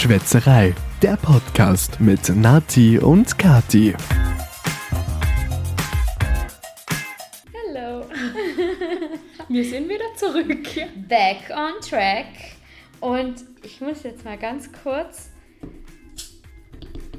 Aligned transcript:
Schwätzerei, 0.00 0.74
der 1.02 1.18
Podcast 1.18 2.00
mit 2.00 2.34
Nati 2.34 2.98
und 2.98 3.36
Kati. 3.36 3.94
Hallo. 7.52 8.06
Wir 9.50 9.62
sind 9.62 9.90
wieder 9.90 10.06
zurück. 10.16 10.66
Back 11.06 11.50
on 11.54 11.82
track. 11.86 12.28
Und 13.00 13.44
ich 13.62 13.82
muss 13.82 14.02
jetzt 14.04 14.24
mal 14.24 14.38
ganz 14.38 14.70
kurz. 14.72 15.32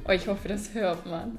Oh, 0.07 0.11
ich 0.11 0.27
hoffe, 0.27 0.47
das 0.47 0.73
hört 0.73 1.05
man. 1.05 1.37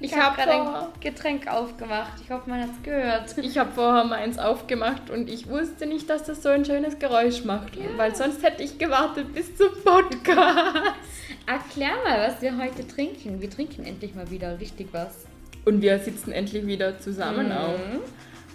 Ich, 0.00 0.12
ich 0.12 0.18
habe 0.18 0.36
hab 0.36 0.48
gerade 0.48 0.86
ein 0.86 1.00
Getränk 1.00 1.46
aufgemacht. 1.46 2.12
Ich 2.24 2.30
hoffe, 2.30 2.48
man 2.48 2.62
hat 2.62 2.70
es 2.74 2.82
gehört. 2.82 3.36
Ich 3.36 3.58
habe 3.58 3.70
vorher 3.72 4.04
meins 4.04 4.38
aufgemacht 4.38 5.10
und 5.10 5.28
ich 5.28 5.48
wusste 5.48 5.86
nicht, 5.86 6.08
dass 6.08 6.24
das 6.24 6.42
so 6.42 6.48
ein 6.48 6.64
schönes 6.64 6.98
Geräusch 6.98 7.44
macht. 7.44 7.76
Ja. 7.76 7.82
Weil 7.96 8.16
sonst 8.16 8.42
hätte 8.42 8.62
ich 8.62 8.78
gewartet 8.78 9.34
bis 9.34 9.54
zum 9.56 9.68
Podcast. 9.84 10.94
Erklär 11.46 11.96
mal, 12.02 12.28
was 12.28 12.40
wir 12.40 12.56
heute 12.56 12.86
trinken. 12.88 13.42
Wir 13.42 13.50
trinken 13.50 13.84
endlich 13.84 14.14
mal 14.14 14.30
wieder 14.30 14.58
richtig 14.58 14.88
was. 14.92 15.26
Und 15.66 15.82
wir 15.82 15.98
sitzen 15.98 16.32
endlich 16.32 16.66
wieder 16.66 16.98
zusammen 16.98 17.48
mhm. 17.48 17.52
auf. 17.52 17.80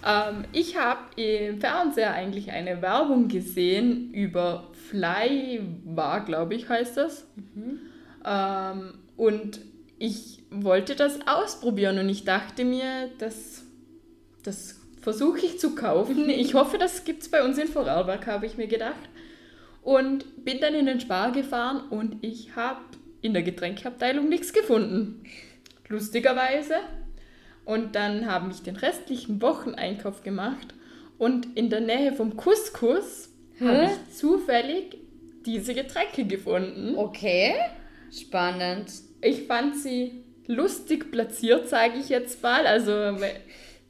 Ähm, 0.04 0.44
ich 0.52 0.76
habe 0.76 1.00
im 1.14 1.60
Fernseher 1.60 2.12
eigentlich 2.12 2.50
eine 2.50 2.82
Werbung 2.82 3.28
gesehen 3.28 4.12
über 4.12 4.64
Fly 4.90 5.60
war, 5.84 6.24
glaube 6.24 6.56
ich, 6.56 6.68
heißt 6.68 6.96
das. 6.96 7.24
Mhm. 7.36 7.80
Ähm, 8.24 8.94
und 9.16 9.60
ich 9.98 10.42
wollte 10.50 10.94
das 10.94 11.26
ausprobieren 11.26 11.98
und 11.98 12.08
ich 12.08 12.24
dachte 12.24 12.64
mir, 12.64 13.10
das, 13.18 13.64
das 14.42 14.80
versuche 15.00 15.40
ich 15.40 15.58
zu 15.58 15.74
kaufen. 15.74 16.28
Ich 16.30 16.54
hoffe, 16.54 16.78
das 16.78 17.04
gibt 17.04 17.22
es 17.22 17.30
bei 17.30 17.44
uns 17.44 17.58
in 17.58 17.68
Vorarlberg, 17.68 18.26
habe 18.26 18.46
ich 18.46 18.56
mir 18.56 18.66
gedacht. 18.66 19.08
Und 19.82 20.44
bin 20.44 20.60
dann 20.60 20.74
in 20.74 20.86
den 20.86 21.00
Spar 21.00 21.32
gefahren 21.32 21.88
und 21.90 22.16
ich 22.22 22.56
habe 22.56 22.80
in 23.22 23.32
der 23.32 23.42
Getränkeabteilung 23.42 24.28
nichts 24.28 24.52
gefunden. 24.52 25.22
Lustigerweise. 25.88 26.74
Und 27.64 27.94
dann 27.94 28.26
habe 28.26 28.50
ich 28.50 28.62
den 28.62 28.76
restlichen 28.76 29.40
Wocheneinkauf 29.40 30.22
gemacht 30.22 30.74
und 31.18 31.56
in 31.56 31.70
der 31.70 31.80
Nähe 31.80 32.12
vom 32.12 32.36
Couscous 32.36 33.30
habe 33.60 33.84
ich 33.84 34.14
zufällig 34.14 34.98
diese 35.44 35.74
Getränke 35.74 36.24
gefunden. 36.26 36.94
Okay, 36.96 37.54
spannend 38.12 38.90
ich 39.20 39.42
fand 39.42 39.76
sie 39.76 40.24
lustig 40.46 41.10
platziert, 41.10 41.68
sage 41.68 41.98
ich 41.98 42.08
jetzt 42.08 42.42
mal. 42.42 42.66
Also 42.66 42.92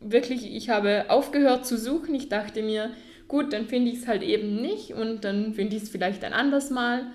wirklich, 0.00 0.54
ich 0.54 0.70
habe 0.70 1.06
aufgehört 1.08 1.66
zu 1.66 1.76
suchen. 1.76 2.14
Ich 2.14 2.28
dachte 2.28 2.62
mir, 2.62 2.90
gut, 3.28 3.52
dann 3.52 3.66
finde 3.66 3.90
ich 3.90 3.98
es 3.98 4.06
halt 4.06 4.22
eben 4.22 4.60
nicht 4.60 4.92
und 4.92 5.24
dann 5.24 5.54
finde 5.54 5.76
ich 5.76 5.84
es 5.84 5.88
vielleicht 5.88 6.24
ein 6.24 6.32
anderes 6.32 6.70
Mal. 6.70 7.06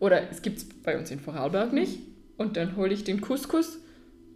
Oder 0.00 0.30
es 0.30 0.42
gibt 0.42 0.58
es 0.58 0.68
bei 0.68 0.98
uns 0.98 1.10
in 1.10 1.20
Vorarlberg 1.20 1.72
nicht. 1.72 2.00
Und 2.36 2.56
dann 2.56 2.76
hole 2.76 2.94
ich 2.94 3.02
den 3.04 3.20
Couscous, 3.20 3.80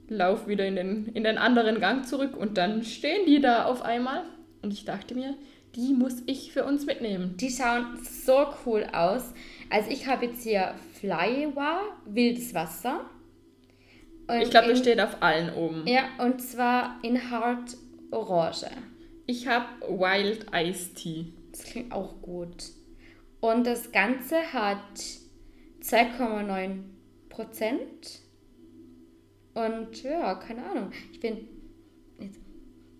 laufe 0.08 0.48
wieder 0.48 0.66
in 0.66 0.76
den, 0.76 1.06
in 1.14 1.22
den 1.22 1.38
anderen 1.38 1.78
Gang 1.78 2.04
zurück 2.06 2.36
und 2.36 2.58
dann 2.58 2.82
stehen 2.82 3.26
die 3.26 3.40
da 3.40 3.66
auf 3.66 3.82
einmal. 3.82 4.22
Und 4.60 4.72
ich 4.72 4.84
dachte 4.84 5.14
mir, 5.14 5.34
die 5.76 5.94
muss 5.94 6.22
ich 6.26 6.52
für 6.52 6.64
uns 6.64 6.84
mitnehmen. 6.84 7.36
Die 7.38 7.50
schauen 7.50 7.86
so 8.02 8.46
cool 8.66 8.86
aus. 8.92 9.32
Also 9.70 9.90
ich 9.90 10.06
habe 10.06 10.26
jetzt 10.26 10.42
hier 10.42 10.74
Flywa, 10.94 11.80
wildes 12.04 12.52
Wasser. 12.54 13.00
Und 14.32 14.42
ich 14.42 14.50
glaube, 14.50 14.68
das 14.68 14.78
steht 14.78 15.00
auf 15.00 15.22
allen 15.22 15.54
oben. 15.54 15.86
Ja, 15.86 16.04
und 16.18 16.40
zwar 16.40 16.98
in 17.02 17.30
Hard 17.30 17.76
Orange. 18.10 18.66
Ich 19.26 19.46
habe 19.46 19.66
Wild 19.88 20.46
Ice 20.54 20.94
Tea. 20.94 21.26
Das 21.50 21.64
klingt 21.64 21.92
auch 21.92 22.20
gut. 22.22 22.64
Und 23.40 23.66
das 23.66 23.92
Ganze 23.92 24.36
hat 24.52 24.78
2,9 25.82 26.78
Prozent. 27.28 28.20
Und 29.54 30.02
ja, 30.02 30.34
keine 30.36 30.64
Ahnung. 30.64 30.92
Ich 31.12 31.20
bin. 31.20 31.48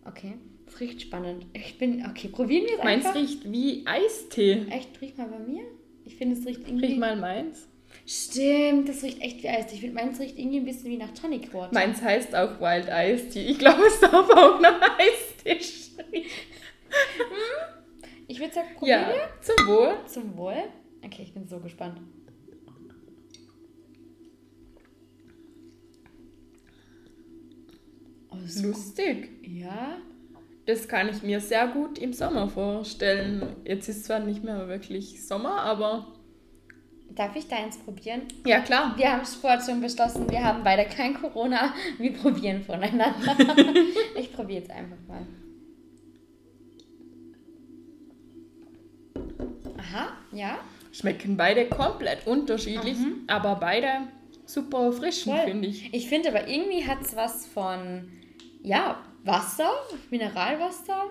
Okay, 0.04 0.34
es 0.66 0.81
riecht 0.81 1.00
spannend. 1.03 1.47
Ich 1.54 1.78
bin. 1.78 2.04
Okay, 2.10 2.28
probieren 2.28 2.64
wir 2.64 2.75
es 2.75 2.81
einfach. 2.81 3.14
Meins 3.14 3.31
riecht 3.31 3.50
wie 3.50 3.87
Eistee. 3.87 4.66
Echt? 4.69 5.00
Riech 5.00 5.16
mal 5.16 5.28
bei 5.28 5.38
mir. 5.38 5.62
Ich 6.04 6.16
finde, 6.16 6.37
es 6.37 6.44
riecht 6.44 6.66
irgendwie. 6.66 6.87
Riech 6.87 6.99
mal 6.99 7.16
meins. 7.16 7.69
Stimmt, 8.04 8.88
das 8.88 9.02
riecht 9.02 9.20
echt 9.20 9.42
wie 9.42 9.48
Eis. 9.48 9.72
Ich 9.72 9.80
finde, 9.80 9.94
meins 9.94 10.18
riecht 10.18 10.38
irgendwie 10.38 10.58
ein 10.58 10.64
bisschen 10.64 10.90
wie 10.90 10.96
nach 10.96 11.12
Tonic 11.14 11.54
Water. 11.54 11.72
Meins 11.72 12.02
heißt 12.02 12.34
auch 12.34 12.60
Wild 12.60 13.30
Tea. 13.30 13.46
Ich 13.46 13.58
glaube, 13.58 13.82
es 13.86 14.00
darf 14.00 14.28
auch 14.30 14.60
nach 14.60 14.98
Eistee 14.98 15.60
hm? 16.12 16.24
Ich 18.28 18.40
würde 18.40 18.54
sagen, 18.54 18.68
probieren 18.76 19.00
ja, 19.00 19.28
Zum 19.40 19.66
Wohl. 19.66 19.94
Zum 20.06 20.36
Wohl. 20.36 20.62
Okay, 21.04 21.22
ich 21.22 21.34
bin 21.34 21.46
so 21.46 21.58
gespannt. 21.60 22.00
Oh, 28.30 28.36
Lustig. 28.62 29.30
Ja. 29.42 29.98
Das 30.66 30.88
kann 30.88 31.08
ich 31.08 31.22
mir 31.22 31.40
sehr 31.40 31.69
gut 31.69 31.98
im 31.98 32.12
Sommer 32.12 32.48
vorstellen. 32.48 33.56
Jetzt 33.64 33.88
ist 33.88 34.04
zwar 34.04 34.20
nicht 34.20 34.44
mehr 34.44 34.69
wirklich 34.69 35.26
Sommer, 35.26 35.60
aber 35.60 36.22
Darf 37.15 37.37
ich 37.37 37.47
deins 37.47 37.77
probieren? 37.78 38.23
Ja, 38.47 38.61
klar. 38.61 38.95
Wir 38.97 39.12
haben 39.12 39.25
vorher 39.25 39.61
schon 39.61 39.81
beschlossen, 39.81 40.31
wir 40.31 40.43
haben 40.43 40.62
beide 40.65 40.84
kein 40.84 41.15
Corona. 41.15 41.75
Wir 41.99 42.12
probieren 42.15 42.62
voneinander. 42.65 43.37
ich 44.17 44.33
probiere 44.33 44.61
jetzt 44.61 44.71
einfach 44.71 44.97
mal. 45.06 45.27
Aha, 49.78 50.17
ja. 50.33 50.59
Schmecken 50.93 51.37
beide 51.37 51.67
komplett 51.69 52.27
unterschiedlich, 52.27 52.99
mhm. 52.99 53.25
aber 53.27 53.56
beide 53.56 53.89
super 54.47 54.84
erfrischend, 54.87 55.39
finde 55.41 55.69
ich. 55.69 55.93
Ich 55.93 56.09
finde 56.09 56.29
aber 56.29 56.49
irgendwie 56.49 56.87
hat 56.87 57.03
es 57.03 57.17
was 57.17 57.47
von, 57.47 58.11
ja, 58.62 59.03
Wasser, 59.25 59.71
Mineralwasser. 60.11 61.11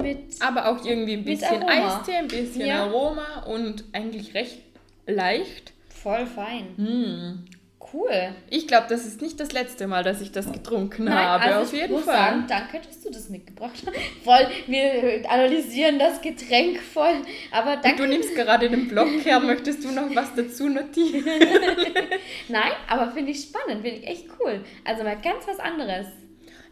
Mit, 0.00 0.40
aber 0.40 0.68
auch 0.68 0.84
irgendwie 0.84 1.14
ein 1.14 1.24
bisschen 1.24 1.62
Eistee, 1.64 2.14
ein 2.14 2.28
bisschen 2.28 2.66
ja. 2.66 2.84
Aroma 2.84 3.42
und 3.46 3.84
eigentlich 3.92 4.32
recht 4.34 4.67
leicht. 5.08 5.72
Voll 5.88 6.26
fein. 6.26 6.66
Mm. 6.76 7.48
Cool. 7.92 8.34
Ich 8.50 8.68
glaube, 8.68 8.86
das 8.90 9.06
ist 9.06 9.22
nicht 9.22 9.40
das 9.40 9.52
letzte 9.52 9.86
Mal, 9.86 10.04
dass 10.04 10.20
ich 10.20 10.30
das 10.30 10.52
getrunken 10.52 11.04
Nein, 11.04 11.14
habe. 11.14 11.44
Also 11.44 11.60
auf 11.60 11.72
jeden 11.72 11.98
Fall. 12.00 12.14
Sagen, 12.14 12.44
danke, 12.46 12.80
dass 12.86 13.00
du 13.00 13.10
das 13.10 13.30
mitgebracht 13.30 13.82
hast. 13.86 13.96
Voll, 14.24 14.46
wir 14.66 15.22
analysieren 15.30 15.98
das 15.98 16.20
Getränk 16.20 16.80
voll. 16.80 17.14
Aber 17.50 17.76
danke. 17.76 18.02
Und 18.02 18.10
du 18.10 18.16
nimmst 18.16 18.34
gerade 18.34 18.68
den 18.68 18.88
Block 18.88 19.08
her. 19.24 19.40
Möchtest 19.40 19.84
du 19.84 19.90
noch 19.90 20.14
was 20.14 20.34
dazu 20.34 20.68
notieren? 20.68 21.24
Nein, 22.48 22.72
aber 22.88 23.10
finde 23.12 23.32
ich 23.32 23.40
spannend, 23.40 23.82
finde 23.82 24.00
ich 24.00 24.06
echt 24.06 24.26
cool. 24.38 24.62
Also 24.84 25.02
mal 25.02 25.16
ganz 25.16 25.46
was 25.46 25.58
anderes. 25.58 26.08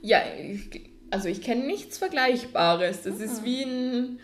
Ja, 0.03 0.21
ich, 0.39 0.91
also 1.11 1.29
ich 1.29 1.41
kenne 1.41 1.65
nichts 1.65 1.97
Vergleichbares. 1.97 3.03
Das 3.03 3.19
mhm. 3.19 3.25
ist 3.25 3.45
wie 3.45 3.63
ein, 3.63 4.21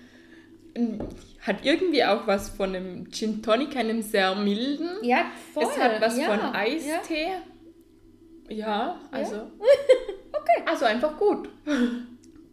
ein 0.76 1.08
hat 1.42 1.64
irgendwie 1.64 2.04
auch 2.04 2.26
was 2.26 2.50
von 2.50 2.74
einem 2.74 3.10
Gin 3.10 3.42
Tonic, 3.42 3.76
einem 3.76 4.00
sehr 4.00 4.34
milden. 4.36 4.88
Ja, 5.02 5.26
voll. 5.52 5.64
Es 5.64 5.78
hat 5.78 6.00
was 6.00 6.16
ja, 6.16 6.26
von 6.26 6.40
Eistee. 6.54 7.32
Ja, 8.48 8.54
ja 8.54 9.00
also. 9.10 9.34
Ja. 9.34 9.42
okay. 10.40 10.62
Also 10.64 10.84
einfach 10.84 11.18
gut. 11.18 11.48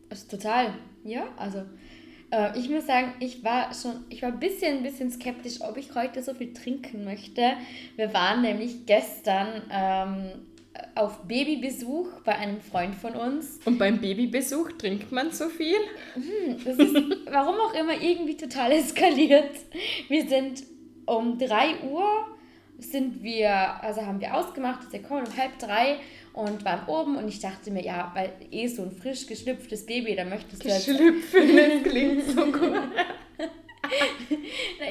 Also 0.10 0.28
total. 0.28 0.74
Ja, 1.04 1.28
also. 1.38 1.64
Äh, 2.32 2.58
ich 2.58 2.70
muss 2.70 2.88
sagen, 2.88 3.14
ich 3.20 3.44
war 3.44 3.74
schon, 3.74 4.06
ich 4.10 4.22
war 4.24 4.30
ein 4.30 4.40
bisschen, 4.40 4.78
ein 4.78 4.84
bisschen 4.84 5.12
skeptisch, 5.12 5.62
ob 5.62 5.78
ich 5.78 5.94
heute 5.94 6.24
so 6.24 6.34
viel 6.34 6.54
trinken 6.54 7.06
möchte. 7.06 7.54
Wir 7.96 8.14
waren 8.14 8.42
nämlich 8.42 8.88
gestern 8.88 9.62
ähm, 9.72 10.32
auf 10.96 11.20
Babybesuch 11.28 12.08
bei 12.26 12.36
einem 12.36 12.62
Freund 12.62 12.96
von 12.96 13.14
uns. 13.14 13.60
Und 13.66 13.78
beim 13.78 14.00
Babybesuch 14.00 14.72
trinkt 14.74 15.12
man 15.12 15.32
so 15.32 15.50
viel? 15.50 15.78
Hm, 16.14 16.58
das 16.64 16.78
ist, 16.78 16.96
warum 17.32 17.56
auch 17.56 17.74
immer, 17.74 18.02
irgendwie 18.02 18.38
total 18.38 18.72
eskaliert. 18.72 19.56
Wir 20.08 20.28
sind 20.28 20.64
um 21.06 21.38
3 21.38 21.90
Uhr 21.90 22.26
sind 22.80 23.24
wir, 23.24 23.84
also 23.84 24.06
haben 24.06 24.22
wir 24.22 24.36
ausgemacht, 24.36 24.84
dass 24.84 24.94
wir 24.94 25.02
kommen 25.02 25.26
um 25.26 25.38
halb 25.38 25.58
drei 25.60 25.98
und 26.34 26.64
waren 26.64 26.88
oben 26.88 27.18
und 27.18 27.28
ich 27.28 27.40
dachte 27.40 27.72
mir, 27.72 27.84
ja, 27.84 28.12
weil 28.16 28.32
eh 28.52 28.68
so 28.68 28.84
ein 28.84 28.92
frisch 28.92 29.28
geschlüpftes 29.28 29.86
Baby, 29.86 30.16
da 30.16 30.24
möchtest 30.24 30.64
du... 30.64 30.70
Geschlüpfen, 30.70 31.56
das 31.84 31.92
klingt 31.92 32.26
so 32.26 32.46
gut. 32.46 32.80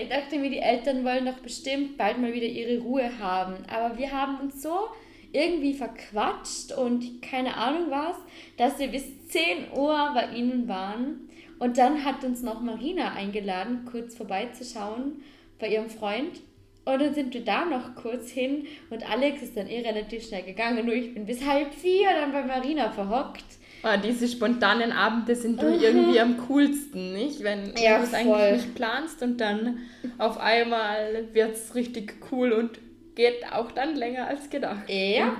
ich 0.02 0.08
dachte 0.08 0.38
mir, 0.38 0.50
die 0.50 0.58
Eltern 0.58 1.04
wollen 1.04 1.26
doch 1.26 1.38
bestimmt 1.38 1.96
bald 1.96 2.18
mal 2.18 2.32
wieder 2.32 2.46
ihre 2.46 2.82
Ruhe 2.82 3.10
haben. 3.18 3.56
Aber 3.68 3.96
wir 3.96 4.12
haben 4.12 4.40
uns 4.40 4.62
so 4.62 4.88
irgendwie 5.32 5.74
verquatscht 5.74 6.72
und 6.72 7.22
keine 7.22 7.56
Ahnung 7.56 7.90
was, 7.90 8.16
dass 8.56 8.78
wir 8.78 8.88
bis 8.88 9.04
10 9.28 9.72
Uhr 9.76 10.10
bei 10.14 10.34
ihnen 10.34 10.68
waren. 10.68 11.28
Und 11.58 11.76
dann 11.76 12.04
hat 12.04 12.24
uns 12.24 12.42
noch 12.42 12.60
Marina 12.60 13.12
eingeladen, 13.12 13.84
kurz 13.90 14.16
vorbeizuschauen 14.16 15.22
bei 15.58 15.68
ihrem 15.68 15.90
Freund. 15.90 16.40
Und 16.84 17.02
dann 17.02 17.12
sind 17.14 17.34
wir 17.34 17.44
da 17.44 17.66
noch 17.66 17.94
kurz 17.96 18.30
hin 18.30 18.66
und 18.88 19.08
Alex 19.10 19.42
ist 19.42 19.56
dann 19.56 19.66
eh 19.66 19.80
relativ 19.86 20.26
schnell 20.26 20.44
gegangen. 20.44 20.86
Nur 20.86 20.94
ich 20.94 21.12
bin 21.12 21.26
bis 21.26 21.44
halb 21.44 21.74
vier 21.74 22.08
dann 22.18 22.32
bei 22.32 22.42
Marina 22.44 22.90
verhockt. 22.90 23.44
Oh, 23.84 23.96
diese 24.02 24.26
spontanen 24.26 24.90
Abende 24.92 25.36
sind 25.36 25.62
doch 25.62 25.68
irgendwie 25.80 26.18
am 26.18 26.38
coolsten, 26.48 27.12
nicht? 27.12 27.42
Wenn 27.42 27.74
Ja, 27.76 27.98
du 27.98 28.04
es 28.04 28.14
eigentlich 28.14 28.52
nicht 28.64 28.74
planst 28.74 29.22
und 29.22 29.38
dann 29.38 29.80
auf 30.16 30.38
einmal 30.38 31.28
wird 31.34 31.52
es 31.56 31.74
richtig 31.74 32.14
cool 32.32 32.52
und 32.52 32.80
geht 33.18 33.52
auch 33.52 33.72
dann 33.72 33.96
länger 33.96 34.28
als 34.28 34.48
gedacht. 34.48 34.88
Ja. 34.88 35.36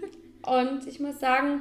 Und 0.42 0.86
ich 0.86 1.00
muss 1.00 1.18
sagen, 1.18 1.60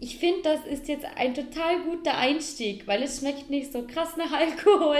ich 0.00 0.16
finde, 0.16 0.42
das 0.42 0.64
ist 0.64 0.86
jetzt 0.86 1.04
ein 1.16 1.34
total 1.34 1.80
guter 1.80 2.16
Einstieg, 2.16 2.86
weil 2.86 3.02
es 3.02 3.18
schmeckt 3.18 3.50
nicht 3.50 3.72
so 3.72 3.82
krass 3.82 4.16
nach 4.16 4.32
Alkohol, 4.32 4.98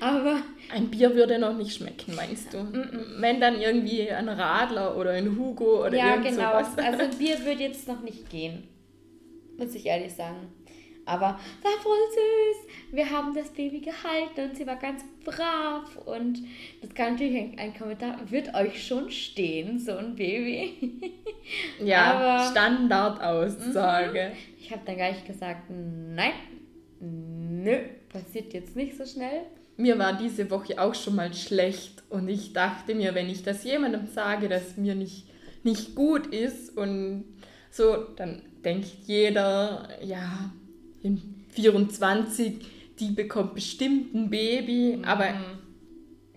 aber 0.00 0.42
Ein 0.74 0.88
Bier 0.88 1.14
würde 1.14 1.38
noch 1.38 1.54
nicht 1.54 1.76
schmecken, 1.76 2.14
meinst 2.16 2.54
du? 2.54 2.66
Wenn 3.18 3.40
dann 3.40 3.60
irgendwie 3.60 4.10
ein 4.10 4.28
Radler 4.30 4.96
oder 4.96 5.10
ein 5.10 5.36
Hugo 5.36 5.86
oder 5.86 5.98
ja, 5.98 6.10
irgend 6.12 6.28
genau. 6.28 6.50
sowas. 6.50 6.78
Also 6.78 7.02
ein 7.02 7.10
Bier 7.18 7.44
würde 7.44 7.62
jetzt 7.62 7.86
noch 7.86 8.00
nicht 8.00 8.30
gehen, 8.30 8.66
muss 9.58 9.74
ich 9.74 9.84
ehrlich 9.84 10.14
sagen. 10.14 10.48
Aber 11.04 11.38
war 11.62 11.72
voll 11.82 11.98
süß. 12.14 12.68
Wir 12.92 13.10
haben 13.10 13.34
das 13.34 13.50
Baby 13.50 13.80
gehalten 13.80 14.50
und 14.50 14.56
sie 14.56 14.66
war 14.66 14.76
ganz 14.76 15.02
brav. 15.24 15.96
Und 16.06 16.38
das 16.80 16.94
kann 16.94 17.14
natürlich 17.14 17.36
ein, 17.36 17.58
ein 17.58 17.74
Kommentar, 17.76 18.18
wird 18.30 18.54
euch 18.54 18.86
schon 18.86 19.10
stehen, 19.10 19.78
so 19.78 19.96
ein 19.96 20.14
Baby. 20.14 21.12
ja, 21.84 22.12
aber- 22.14 22.50
Standardaussage. 22.50 24.32
Ich 24.60 24.70
habe 24.70 24.82
dann 24.86 24.96
gleich 24.96 25.24
gesagt, 25.26 25.62
nein, 25.68 26.32
nö, 27.00 27.78
passiert 28.08 28.52
jetzt 28.52 28.76
nicht 28.76 28.96
so 28.96 29.04
schnell. 29.04 29.42
Mir 29.76 29.98
war 29.98 30.12
diese 30.16 30.50
Woche 30.50 30.80
auch 30.80 30.94
schon 30.94 31.16
mal 31.16 31.32
schlecht 31.34 32.02
und 32.10 32.28
ich 32.28 32.52
dachte 32.52 32.94
mir, 32.94 33.14
wenn 33.14 33.28
ich 33.28 33.42
das 33.42 33.64
jemandem 33.64 34.06
sage, 34.06 34.48
dass 34.48 34.76
mir 34.76 34.94
nicht, 34.94 35.26
nicht 35.64 35.94
gut 35.96 36.26
ist 36.26 36.76
und 36.76 37.24
so, 37.70 37.96
dann 38.16 38.42
denkt 38.64 38.86
jeder, 39.06 39.88
ja, 40.04 40.52
in 41.02 41.20
24, 41.50 42.54
die 42.98 43.10
bekommt 43.10 43.54
bestimmt 43.54 44.14
ein 44.14 44.30
Baby, 44.30 44.98
aber 45.04 45.34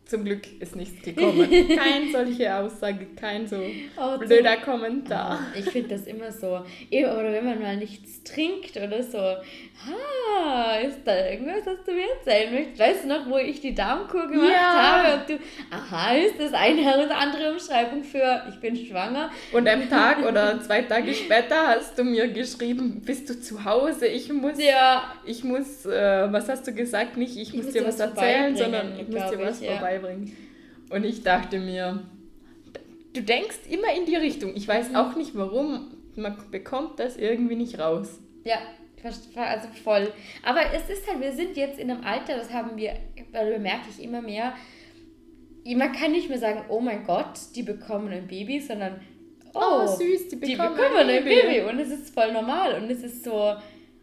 zum 0.06 0.24
Glück 0.24 0.42
ist 0.62 0.76
nichts 0.76 1.02
gekommen. 1.04 1.50
Kein 1.50 2.10
solche 2.12 2.54
Aussage, 2.56 3.08
kein 3.20 3.48
so 3.48 3.58
Oh, 3.98 4.18
blöder 4.20 4.58
Kommentar. 4.58 5.40
Ich 5.58 5.66
finde 5.66 5.90
das 5.98 6.06
immer 6.08 6.32
so. 6.32 6.62
Eben, 6.92 7.10
Oder 7.10 7.32
wenn 7.34 7.46
man 7.46 7.60
mal 7.62 7.78
nichts 7.78 8.24
trinkt 8.24 8.78
oder 8.78 9.02
so. 9.04 9.18
Ah, 9.88 10.78
ist 10.78 11.00
da 11.06 11.30
irgendwas, 11.30 11.66
was 11.66 11.84
du 11.86 11.92
mir 11.92 12.06
erzählen 12.18 12.54
möchtest? 12.54 12.80
Weißt 12.80 13.04
du 13.04 13.08
noch, 13.10 13.30
wo 13.30 13.38
ich 13.38 13.62
die 13.62 13.76
Darmkur 13.76 14.28
gemacht 14.28 14.52
Ja. 14.52 15.04
habe? 15.04 15.14
Und 15.20 15.30
du, 15.30 15.40
aha, 15.70 16.14
ist 16.16 16.40
das 16.40 16.54
eine 16.54 16.82
oder 17.06 17.18
andere 17.18 17.52
Umschreibung 17.52 18.04
für 18.04 18.44
ich 18.50 18.56
bin 18.60 18.76
schwanger? 18.76 19.30
Und 19.52 19.68
am 19.68 19.90
Tag 19.90 20.26
oder 20.26 20.60
zwei 20.66 20.82
Tage 20.84 21.14
später 21.14 21.68
hast 21.68 21.98
du 21.98 22.04
mir 22.04 22.28
geschrieben, 22.30 23.02
bist 23.06 23.30
du 23.30 23.40
zu 23.40 23.64
Hause? 23.66 24.08
Ich 24.08 24.32
muss 24.32 24.58
Ja, 24.62 25.14
Ich 25.26 25.44
muss, 25.44 25.86
äh, 25.86 26.32
was 26.32 26.50
hast 26.50 26.66
du 26.68 26.74
gesagt? 26.74 27.18
Nicht, 27.18 27.36
ich, 27.38 27.54
muss 27.54 27.66
muss 27.66 27.74
dir 27.74 27.86
was 27.86 28.00
was 28.00 28.10
erzählen, 28.10 28.56
sondern 28.56 29.00
ich 29.00 29.08
muss 29.08 29.30
dir 29.30 29.40
was 29.40 29.62
ich, 29.62 29.68
ja. 29.68 29.76
Vorbeibringen. 30.00 30.36
Und 30.90 31.04
ich 31.04 31.24
dachte 31.24 31.60
mir, 31.60 32.04
du 33.14 33.22
denkst 33.22 33.60
immer 33.70 33.94
in 33.98 34.06
die 34.06 34.16
Richtung. 34.16 34.56
Ich 34.56 34.68
weiß 34.68 34.90
Mhm. 34.90 34.96
auch 34.96 35.16
nicht 35.16 35.36
warum, 35.36 35.92
man 36.16 36.36
bekommt 36.52 37.00
das 37.00 37.18
irgendwie 37.18 37.56
nicht 37.56 37.80
raus. 37.80 38.20
Ja, 38.44 38.58
also 39.36 39.68
voll. 39.84 40.12
Aber 40.44 40.62
es 40.74 40.90
ist 40.90 41.08
halt, 41.08 41.22
wir 41.22 41.32
sind 41.32 41.58
jetzt 41.58 41.80
in 41.80 41.92
einem 41.92 42.04
Alter, 42.04 42.38
das 42.38 42.52
haben 42.52 42.76
wir, 42.76 42.94
weil 43.32 43.54
bemerke 43.54 43.88
ich 43.96 44.04
immer 44.04 44.22
mehr, 44.22 44.54
man 45.64 45.92
kann 45.92 46.12
nicht 46.12 46.30
mehr 46.30 46.38
sagen, 46.40 46.64
oh 46.70 46.80
mein 46.80 47.04
Gott, 47.06 47.40
die 47.56 47.64
bekommen 47.64 48.10
ein 48.12 48.28
Baby, 48.28 48.60
sondern 48.60 49.00
Oh, 49.58 49.88
süß, 49.88 50.28
die 50.30 50.40
die 50.40 50.56
bekommen 50.56 50.76
bekommen 50.76 50.98
ein 50.98 51.10
ein 51.10 51.24
Baby. 51.24 51.42
Baby. 51.60 51.70
Und 51.70 51.80
es 51.80 51.90
ist 51.90 52.14
voll 52.14 52.32
normal 52.34 52.82
und 52.82 52.90
es 52.90 53.04
ist 53.04 53.24
so, 53.24 53.54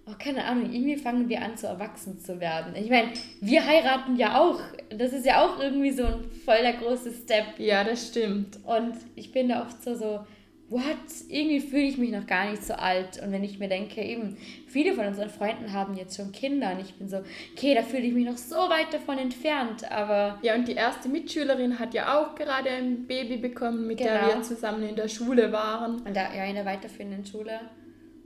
oh, 0.06 0.12
keine 0.18 0.44
Ahnung, 0.44 0.72
irgendwie 0.72 0.96
fangen 0.96 1.28
wir 1.28 1.42
an, 1.42 1.56
so 1.56 1.66
erwachsen 1.66 2.18
zu 2.18 2.40
werden. 2.40 2.74
Ich 2.76 2.90
meine, 2.90 3.08
wir 3.40 3.64
heiraten 3.66 4.16
ja 4.16 4.40
auch. 4.40 4.60
Das 4.90 5.12
ist 5.12 5.26
ja 5.26 5.44
auch 5.44 5.60
irgendwie 5.60 5.92
so 5.92 6.04
ein 6.04 6.24
voll 6.44 6.58
der 6.62 6.74
große 6.74 7.12
Step. 7.12 7.58
Ja, 7.58 7.84
das 7.84 8.08
stimmt. 8.08 8.58
Und 8.64 8.94
ich 9.14 9.32
bin 9.32 9.48
da 9.48 9.62
oft 9.62 9.82
so, 9.82 9.94
so, 9.94 10.20
what? 10.68 10.82
Irgendwie 11.28 11.60
fühle 11.60 11.82
ich 11.82 11.98
mich 11.98 12.10
noch 12.10 12.26
gar 12.26 12.50
nicht 12.50 12.64
so 12.64 12.74
alt. 12.74 13.22
Und 13.22 13.30
wenn 13.30 13.44
ich 13.44 13.58
mir 13.58 13.68
denke, 13.68 14.02
eben, 14.02 14.36
viele 14.66 14.94
von 14.94 15.06
unseren 15.06 15.28
Freunden 15.28 15.72
haben 15.72 15.96
jetzt 15.96 16.16
schon 16.16 16.32
Kinder 16.32 16.72
und 16.72 16.80
ich 16.80 16.94
bin 16.94 17.08
so, 17.10 17.18
okay, 17.54 17.74
da 17.74 17.82
fühle 17.82 18.04
ich 18.04 18.14
mich 18.14 18.24
noch 18.26 18.38
so 18.38 18.56
weit 18.56 18.92
davon 18.92 19.18
entfernt. 19.18 19.90
Aber 19.92 20.38
Ja, 20.42 20.54
und 20.54 20.66
die 20.66 20.72
erste 20.74 21.08
Mitschülerin 21.10 21.78
hat 21.78 21.92
ja 21.94 22.18
auch 22.18 22.34
gerade 22.34 22.70
ein 22.70 23.06
Baby 23.06 23.36
bekommen, 23.36 23.86
mit 23.86 24.00
der 24.00 24.18
Genau. 24.20 24.34
wir 24.34 24.42
zusammen 24.42 24.82
in 24.88 24.96
der 24.96 25.08
Schule 25.08 25.52
waren. 25.52 25.96
und 26.00 26.16
da, 26.16 26.34
ja, 26.34 26.44
in 26.44 26.54
der 26.54 26.64
weiterführenden 26.64 27.24
Schule. 27.26 27.60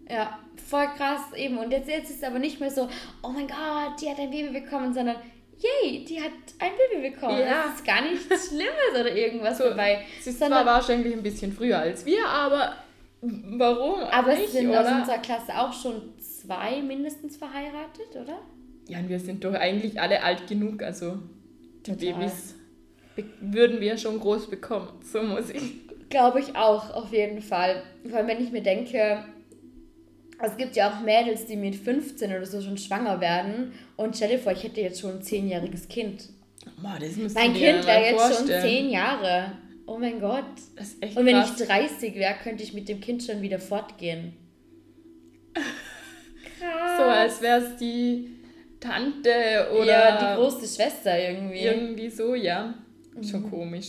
Ja, 0.08 0.38
voll 0.68 0.86
krass 0.96 1.32
eben. 1.36 1.58
Und 1.58 1.70
jetzt, 1.70 1.88
jetzt 1.88 2.10
ist 2.10 2.18
es 2.18 2.22
aber 2.22 2.38
nicht 2.38 2.60
mehr 2.60 2.70
so, 2.70 2.88
oh 3.22 3.28
mein 3.28 3.46
Gott, 3.46 4.00
die 4.00 4.08
hat 4.08 4.18
ein 4.18 4.30
Baby 4.30 4.60
bekommen, 4.60 4.94
sondern 4.94 5.16
yay, 5.58 6.04
die 6.04 6.20
hat 6.20 6.32
ein 6.58 6.72
Baby 6.90 7.10
bekommen. 7.10 7.40
Ja. 7.40 7.64
Das 7.66 7.76
ist 7.76 7.84
gar 7.84 8.02
nichts 8.02 8.26
Schlimmes 8.48 8.92
oder 8.92 9.14
irgendwas 9.14 9.58
dabei. 9.58 10.04
Sie 10.20 10.30
ist 10.30 10.38
zwar 10.38 10.64
wahrscheinlich 10.64 11.12
ein 11.12 11.22
bisschen 11.22 11.52
früher 11.52 11.78
als 11.78 12.04
wir, 12.06 12.26
aber 12.26 12.76
warum 13.20 14.00
aber 14.00 14.32
es 14.32 14.52
sind 14.52 14.70
aus 14.70 14.86
oder? 14.86 14.98
unserer 14.98 15.18
Klasse 15.18 15.58
auch 15.58 15.72
schon 15.72 16.14
zwei 16.18 16.80
mindestens 16.82 17.36
verheiratet, 17.36 18.14
oder? 18.14 18.38
Ja, 18.88 18.98
und 18.98 19.08
wir 19.08 19.18
sind 19.18 19.42
doch 19.44 19.54
eigentlich 19.54 20.00
alle 20.00 20.22
alt 20.22 20.46
genug, 20.46 20.82
also 20.82 21.18
die 21.86 21.92
Total. 21.92 22.14
Babys 22.14 22.54
würden 23.40 23.80
wir 23.80 23.96
schon 23.96 24.20
groß 24.20 24.48
bekommen. 24.48 24.88
So 25.02 25.22
muss 25.22 25.50
ich. 25.50 25.86
Glaube 26.08 26.38
ich 26.38 26.54
auch, 26.54 26.94
auf 26.94 27.12
jeden 27.12 27.40
Fall. 27.40 27.82
Vor 28.08 28.18
allem, 28.18 28.28
wenn 28.28 28.42
ich 28.42 28.52
mir 28.52 28.62
denke, 28.62 29.24
es 30.42 30.56
gibt 30.56 30.76
ja 30.76 30.90
auch 30.90 31.00
Mädels, 31.00 31.46
die 31.46 31.56
mit 31.56 31.74
15 31.76 32.30
oder 32.30 32.44
so 32.46 32.60
schon 32.60 32.76
schwanger 32.78 33.20
werden. 33.20 33.72
Und 33.96 34.16
stell 34.16 34.28
dir 34.30 34.38
vor, 34.38 34.52
ich 34.52 34.62
hätte 34.64 34.80
jetzt 34.80 35.00
schon 35.00 35.12
ein 35.16 35.22
zehnjähriges 35.22 35.88
Kind. 35.88 36.28
Boah, 36.82 36.96
das 37.00 37.16
Mein 37.34 37.54
Kind 37.54 37.86
wäre 37.86 38.00
jetzt 38.02 38.20
schon 38.20 38.32
vorstellen. 38.32 38.62
zehn 38.62 38.90
Jahre. 38.90 39.52
Oh 39.86 39.98
mein 39.98 40.20
Gott. 40.20 40.44
Das 40.76 40.88
ist 40.88 41.02
echt 41.02 41.16
Und 41.16 41.24
wenn 41.26 41.36
krass. 41.36 41.58
ich 41.60 41.66
30 41.66 42.14
wäre, 42.16 42.34
könnte 42.42 42.62
ich 42.64 42.74
mit 42.74 42.88
dem 42.88 43.00
Kind 43.00 43.22
schon 43.22 43.40
wieder 43.40 43.58
fortgehen. 43.60 44.32
so, 46.98 47.04
als 47.04 47.40
wäre 47.40 47.60
es 47.62 47.76
die 47.76 48.30
Tante 48.80 49.30
oder 49.80 49.86
ja, 49.86 50.34
die 50.34 50.40
große 50.40 50.66
Schwester 50.66 51.18
irgendwie. 51.18 51.60
irgendwie 51.60 52.10
so, 52.10 52.34
ja. 52.34 52.74
Schon 53.22 53.42
Mhm. 53.44 53.50
komisch. 53.50 53.88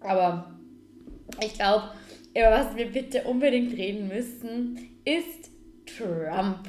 Aber 0.00 0.50
ich 1.42 1.54
glaube, 1.54 1.90
über 2.34 2.50
was 2.50 2.76
wir 2.76 2.86
bitte 2.86 3.22
unbedingt 3.24 3.76
reden 3.76 4.08
müssen, 4.08 4.78
ist 5.04 5.50
Trump. 5.96 6.68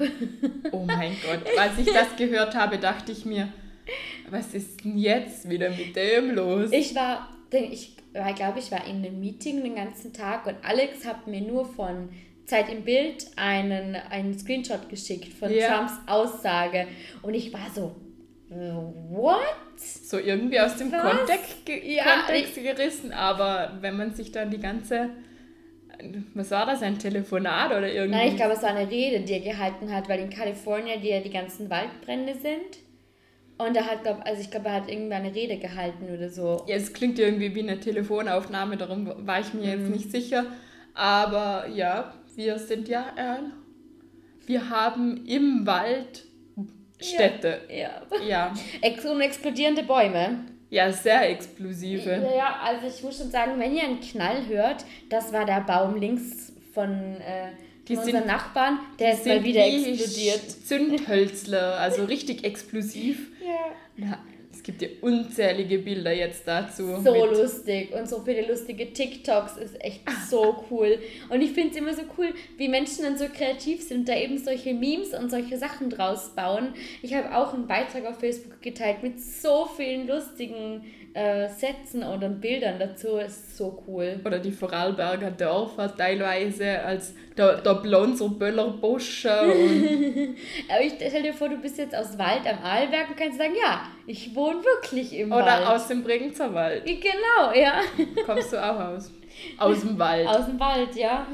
Oh 0.71 0.83
mein 0.85 1.15
Gott, 1.25 1.41
als 1.57 1.77
ich 1.77 1.91
das 1.91 2.15
gehört 2.17 2.55
habe, 2.55 2.77
dachte 2.77 3.11
ich 3.11 3.25
mir, 3.25 3.49
was 4.29 4.53
ist 4.53 4.83
denn 4.83 4.97
jetzt 4.97 5.49
wieder 5.49 5.69
mit 5.69 5.95
dem 5.95 6.31
los? 6.31 6.71
Ich 6.71 6.95
war, 6.95 7.29
denn 7.51 7.71
ich 7.71 7.95
war, 8.13 8.33
glaube 8.33 8.59
ich, 8.59 8.71
war 8.71 8.85
in 8.85 8.97
einem 8.97 9.19
Meeting 9.19 9.63
den 9.63 9.75
ganzen 9.75 10.13
Tag 10.13 10.45
und 10.47 10.55
Alex 10.63 11.05
hat 11.05 11.27
mir 11.27 11.41
nur 11.41 11.65
von 11.65 12.09
Zeit 12.45 12.69
im 12.69 12.83
Bild 12.83 13.25
einen, 13.37 13.95
einen 13.95 14.37
Screenshot 14.37 14.89
geschickt 14.89 15.33
von 15.33 15.51
Ja. 15.53 15.67
Trumps 15.77 15.93
Aussage 16.07 16.87
und 17.21 17.33
ich 17.33 17.53
war 17.53 17.69
so, 17.73 17.95
what? 18.49 19.39
so 19.79 20.19
irgendwie 20.19 20.59
aus 20.59 20.75
dem? 20.77 20.91
Kontext, 20.91 21.57
Ja, 21.83 22.03
Kontext 22.03 22.55
gerissen, 22.55 23.11
aber 23.11 23.77
wenn 23.81 23.97
man 23.97 24.13
sich 24.13 24.31
dann 24.31 24.51
die 24.51 24.59
ganze, 24.59 25.09
was 26.33 26.51
war 26.51 26.65
das, 26.65 26.81
ein 26.81 26.97
Telefonat 26.99 27.71
oder 27.71 27.91
irgendwie? 27.91 28.17
Nein, 28.19 28.27
ich 28.29 28.35
glaube, 28.35 28.53
es 28.53 28.61
war 28.63 28.69
eine 28.75 28.89
Rede, 28.89 29.21
die 29.21 29.33
er 29.33 29.39
gehalten 29.39 29.91
hat, 29.93 30.09
weil 30.09 30.19
in 30.19 30.29
Kalifornien 30.29 31.01
die 31.01 31.09
ja 31.09 31.19
die 31.19 31.29
ganzen 31.29 31.69
Waldbrände 31.69 32.33
sind. 32.35 32.79
Und 33.57 33.77
er 33.77 33.85
hat, 33.85 34.01
glaub, 34.03 34.25
also 34.25 34.41
ich 34.41 34.49
glaube, 34.49 34.67
er 34.69 34.73
hat 34.75 34.89
irgendwann 34.89 35.23
eine 35.23 35.33
Rede 35.35 35.57
gehalten 35.57 36.05
oder 36.13 36.29
so. 36.29 36.65
ja, 36.67 36.75
es 36.75 36.91
klingt 36.91 37.19
irgendwie 37.19 37.53
wie 37.55 37.61
eine 37.61 37.79
Telefonaufnahme, 37.79 38.77
darum 38.77 39.09
war 39.27 39.39
ich 39.39 39.53
mir 39.53 39.61
Mhm. 39.61 39.79
jetzt 39.81 39.89
nicht 39.89 40.11
sicher, 40.11 40.45
aber 40.95 41.67
ja, 41.67 42.13
wir 42.35 42.57
sind 42.57 42.87
ja, 42.89 43.05
äh, 43.15 44.47
wir 44.47 44.69
haben 44.69 45.25
im 45.27 45.65
Wald 45.67 46.25
Städte. 46.99 47.61
Ja. 47.69 48.01
Ja, 48.27 48.53
Ex 48.81 49.05
und 49.05 49.21
explodierende 49.21 49.83
Bäume. 49.83 50.45
Ja, 50.73 50.91
sehr 50.91 51.29
explosive. 51.29 52.09
Ja, 52.37 52.59
also 52.63 52.87
ich 52.87 53.03
muss 53.03 53.17
schon 53.17 53.29
sagen, 53.31 53.53
wenn 53.59 53.75
ihr 53.75 53.83
einen 53.83 53.99
Knall 54.01 54.45
hört, 54.47 54.85
das 55.09 55.31
war 55.31 55.45
der 55.45 55.61
Baum 55.61 55.95
links 55.97 56.51
von, 56.73 56.89
äh, 57.21 57.49
von 57.85 57.95
sind- 57.95 57.97
unseren 58.15 58.27
Nachbarn, 58.27 58.79
der 58.99 59.13
ist 59.13 59.25
mal 59.25 59.43
wieder 59.43 59.65
wie 59.65 59.91
explodiert. 59.91 60.41
Zündhölzler, 60.67 61.77
also 61.79 62.05
richtig 62.05 62.43
explosiv. 62.43 63.29
Ja. 63.43 64.05
Ja, 64.05 64.17
es 64.63 64.67
gibt 64.67 64.81
ja 64.81 64.87
unzählige 65.01 65.79
Bilder 65.79 66.13
jetzt 66.13 66.47
dazu. 66.47 67.01
So 67.03 67.25
lustig 67.25 67.93
und 67.93 68.07
so 68.07 68.21
viele 68.21 68.47
lustige 68.47 68.93
TikToks 68.93 69.57
ist 69.57 69.83
echt 69.83 70.03
so 70.29 70.63
cool. 70.71 70.99
Und 71.29 71.41
ich 71.41 71.51
finde 71.51 71.71
es 71.71 71.75
immer 71.75 71.93
so 71.93 72.03
cool, 72.17 72.33
wie 72.55 72.69
Menschen 72.69 73.03
dann 73.03 73.17
so 73.17 73.25
kreativ 73.25 73.85
sind 73.85 74.07
da 74.07 74.15
eben 74.15 74.37
solche 74.37 74.73
Memes 74.73 75.13
und 75.13 75.29
solche 75.29 75.57
Sachen 75.57 75.89
draus 75.89 76.29
bauen. 76.33 76.69
Ich 77.01 77.13
habe 77.13 77.35
auch 77.35 77.53
einen 77.53 77.67
Beitrag 77.67 78.05
auf 78.05 78.21
Facebook 78.21 78.61
geteilt 78.61 79.03
mit 79.03 79.19
so 79.19 79.65
vielen 79.65 80.07
lustigen 80.07 80.85
äh, 81.13 81.47
Sätzen 81.47 82.03
oder 82.03 82.29
Bildern 82.29 82.79
dazu. 82.79 83.17
Ist 83.17 83.57
so 83.57 83.83
cool. 83.87 84.19
Oder 84.25 84.39
die 84.39 84.51
Vorarlberger 84.51 85.31
Dörfer 85.31 85.95
teilweise 85.95 86.79
als 86.81 87.13
der, 87.37 87.57
der 87.61 87.75
Blonser 87.75 88.29
Böller 88.29 88.69
Busch. 88.69 89.25
Aber 89.25 90.81
ich 90.81 90.93
stell 90.95 91.23
dir 91.23 91.33
vor, 91.33 91.49
du 91.49 91.57
bist 91.57 91.77
jetzt 91.77 91.95
aus 91.95 92.17
Wald 92.17 92.47
am 92.47 92.63
Arlberg 92.63 93.09
und 93.09 93.17
kannst 93.17 93.37
sagen, 93.37 93.53
ja, 93.61 93.83
ich 94.07 94.35
wohne 94.35 94.63
wirklich 94.63 95.13
im 95.17 95.31
Oder 95.31 95.45
Wald. 95.45 95.61
Oder 95.61 95.75
aus 95.75 95.87
dem 95.87 96.03
Bregenzer 96.03 96.53
Wald. 96.53 96.85
Genau, 96.85 97.53
ja. 97.53 97.81
Kommst 98.25 98.53
du 98.53 98.57
auch 98.57 98.79
aus? 98.79 99.11
Aus 99.57 99.81
dem 99.81 99.97
Wald. 99.99 100.27
Aus 100.27 100.45
dem 100.45 100.59
Wald, 100.59 100.95
ja. 100.95 101.27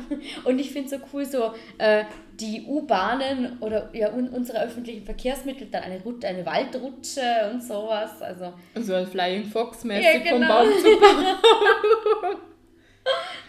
Und 0.43 0.59
ich 0.59 0.71
finde 0.71 0.95
es 0.95 1.01
so 1.01 1.07
cool, 1.13 1.25
so 1.25 1.53
äh, 1.77 2.05
die 2.39 2.65
U-Bahnen 2.67 3.57
oder 3.59 3.89
ja, 3.93 4.11
un 4.13 4.29
unsere 4.29 4.63
öffentlichen 4.63 5.03
Verkehrsmittel, 5.03 5.67
dann 5.69 5.83
eine, 5.83 6.01
Route, 6.01 6.27
eine 6.27 6.45
Waldrutsche 6.45 7.49
und 7.51 7.61
sowas. 7.63 8.21
Also, 8.21 8.53
und 8.75 8.83
so 8.83 8.93
ein 8.93 9.07
Flying 9.07 9.45
Fox-mäßig 9.45 10.25
Ja, 10.25 10.31
vom 10.31 10.41
genau. 10.41 10.53
Baum 10.53 10.69
zu 10.77 10.99
Baum. 10.99 12.35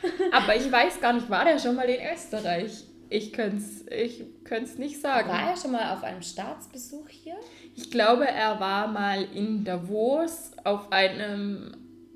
Aber 0.32 0.56
ich 0.56 0.70
weiß 0.70 1.00
gar 1.00 1.12
nicht, 1.12 1.28
war 1.28 1.44
der 1.44 1.58
schon 1.58 1.76
mal 1.76 1.88
in 1.88 2.00
Österreich? 2.12 2.84
Ich 3.10 3.32
könnte 3.32 3.56
es 3.56 3.84
ich 3.90 4.22
könnt's 4.44 4.78
nicht 4.78 5.00
sagen. 5.00 5.28
war 5.28 5.50
er 5.50 5.56
schon 5.56 5.72
mal 5.72 5.92
auf 5.92 6.04
einem 6.04 6.22
Staatsbesuch 6.22 7.08
hier? 7.08 7.34
Ich 7.74 7.90
glaube, 7.90 8.26
er 8.26 8.60
war 8.60 8.86
mal 8.86 9.26
in 9.34 9.64
Davos 9.64 10.52
auf 10.62 10.92
einem 10.92 11.72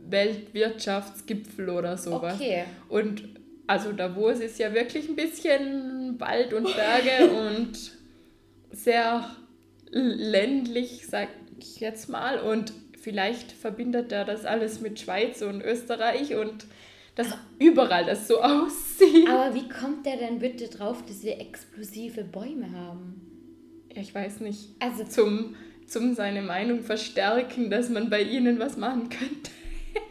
Weltwirtschaftsgipfel 0.09 1.69
oder 1.69 1.97
sowas. 1.97 2.35
Okay. 2.35 2.65
Und 2.89 3.29
also 3.67 3.93
Davos 3.93 4.41
ist 4.41 4.59
ja 4.59 4.75
wirklich 4.75 5.09
ein 5.09 5.17
bisschen 5.17 6.21
Wald 6.21 6.53
und 6.53 6.65
Berge 6.75 7.31
und 7.49 7.93
sehr 8.71 9.31
ländlich, 9.91 11.07
sag 11.07 11.29
ich 11.59 11.81
jetzt 11.81 12.09
mal. 12.09 12.39
Und 12.41 12.73
vielleicht 13.01 13.53
verbindet 13.53 14.13
er 14.13 14.25
das 14.25 14.45
alles 14.45 14.81
mit 14.81 15.01
Schweiz 15.01 15.43
und 15.43 15.63
Österreich 15.63 16.35
und 16.35 16.67
dass 17.15 17.29
überall 17.59 18.05
das 18.05 18.29
so 18.29 18.41
aussieht. 18.43 19.29
Aber 19.29 19.55
wie 19.55 19.69
kommt 19.69 20.05
der 20.05 20.17
denn 20.17 20.39
bitte 20.41 20.69
drauf, 20.69 21.05
dass 21.07 21.23
wir 21.23 21.41
explosive 21.41 22.25
Bäume 22.25 22.73
haben? 22.73 23.21
Ja, 23.95 24.03
ich 24.03 24.15
weiß 24.15 24.41
nicht. 24.41 24.71
Also, 24.81 25.05
Zum, 25.05 25.55
zum 25.87 26.15
seine 26.15 26.43
Meinung 26.43 26.83
verstärken, 26.83 27.71
dass 27.71 27.89
man 27.89 28.11
bei 28.11 28.23
ihnen 28.23 28.59
was 28.59 28.77
machen 28.77 29.09
könnte. 29.09 29.51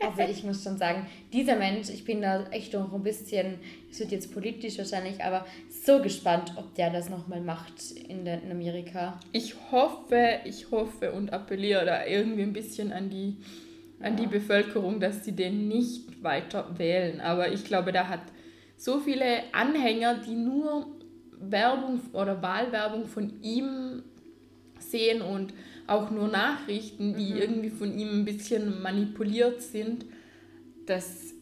Also 0.01 0.31
ich 0.31 0.43
muss 0.43 0.63
schon 0.63 0.77
sagen, 0.77 1.07
dieser 1.31 1.55
Mensch, 1.55 1.89
ich 1.89 2.05
bin 2.05 2.21
da 2.21 2.45
echt 2.51 2.73
noch 2.73 2.93
ein 2.93 3.03
bisschen, 3.03 3.59
es 3.91 3.99
wird 3.99 4.11
jetzt 4.11 4.33
politisch 4.33 4.77
wahrscheinlich, 4.77 5.23
aber 5.23 5.45
so 5.69 6.01
gespannt, 6.01 6.53
ob 6.55 6.75
der 6.75 6.89
das 6.89 7.09
nochmal 7.09 7.41
macht 7.41 7.91
in, 7.91 8.25
der, 8.25 8.41
in 8.41 8.51
Amerika. 8.51 9.19
Ich 9.31 9.55
hoffe, 9.71 10.39
ich 10.45 10.71
hoffe 10.71 11.11
und 11.11 11.33
appelliere 11.33 11.85
da 11.85 12.05
irgendwie 12.05 12.43
ein 12.43 12.53
bisschen 12.53 12.91
an 12.91 13.09
die, 13.09 13.37
an 13.99 14.15
die 14.15 14.27
Bevölkerung, 14.27 14.99
dass 14.99 15.23
sie 15.25 15.33
den 15.33 15.67
nicht 15.67 16.23
weiter 16.23 16.77
wählen. 16.77 17.21
Aber 17.21 17.51
ich 17.51 17.65
glaube, 17.65 17.91
der 17.91 18.09
hat 18.09 18.21
so 18.77 18.99
viele 18.99 19.43
Anhänger, 19.53 20.15
die 20.15 20.35
nur 20.35 20.87
Werbung 21.39 22.01
oder 22.13 22.41
Wahlwerbung 22.41 23.05
von 23.05 23.41
ihm 23.41 24.03
sehen 24.79 25.21
und 25.21 25.53
auch 25.87 26.11
nur 26.11 26.27
Nachrichten, 26.27 27.15
die 27.15 27.31
irgendwie 27.31 27.69
von 27.69 27.97
ihm 27.97 28.21
ein 28.21 28.25
bisschen 28.25 28.81
manipuliert 28.81 29.61
sind, 29.61 30.05
dass, 30.85 31.33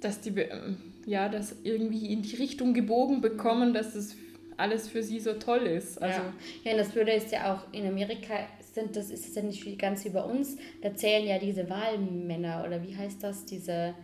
dass 0.00 0.20
die 0.20 0.30
ähm, 0.30 0.76
ja, 1.06 1.28
das 1.28 1.56
irgendwie 1.62 2.12
in 2.12 2.22
die 2.22 2.36
Richtung 2.36 2.74
gebogen 2.74 3.20
bekommen, 3.20 3.72
dass 3.72 3.94
es 3.94 4.16
alles 4.56 4.88
für 4.88 5.02
sie 5.02 5.20
so 5.20 5.34
toll 5.34 5.66
ist. 5.66 6.02
Also 6.02 6.20
ja. 6.20 6.32
ja, 6.64 6.72
und 6.72 6.78
das 6.78 6.88
Blöde 6.88 7.12
ist 7.12 7.30
ja 7.30 7.54
auch, 7.54 7.72
in 7.72 7.86
Amerika 7.86 8.34
sind 8.72 8.96
das 8.96 9.10
ist 9.10 9.28
es 9.28 9.34
ja 9.34 9.42
nicht 9.42 9.78
ganz 9.78 10.04
wie 10.04 10.10
bei 10.10 10.22
uns, 10.22 10.56
da 10.82 10.94
zählen 10.94 11.26
ja 11.26 11.38
diese 11.38 11.68
Wahlmänner 11.70 12.64
oder 12.66 12.82
wie 12.82 12.94
heißt 12.94 13.22
das, 13.22 13.46
diese, 13.46 13.94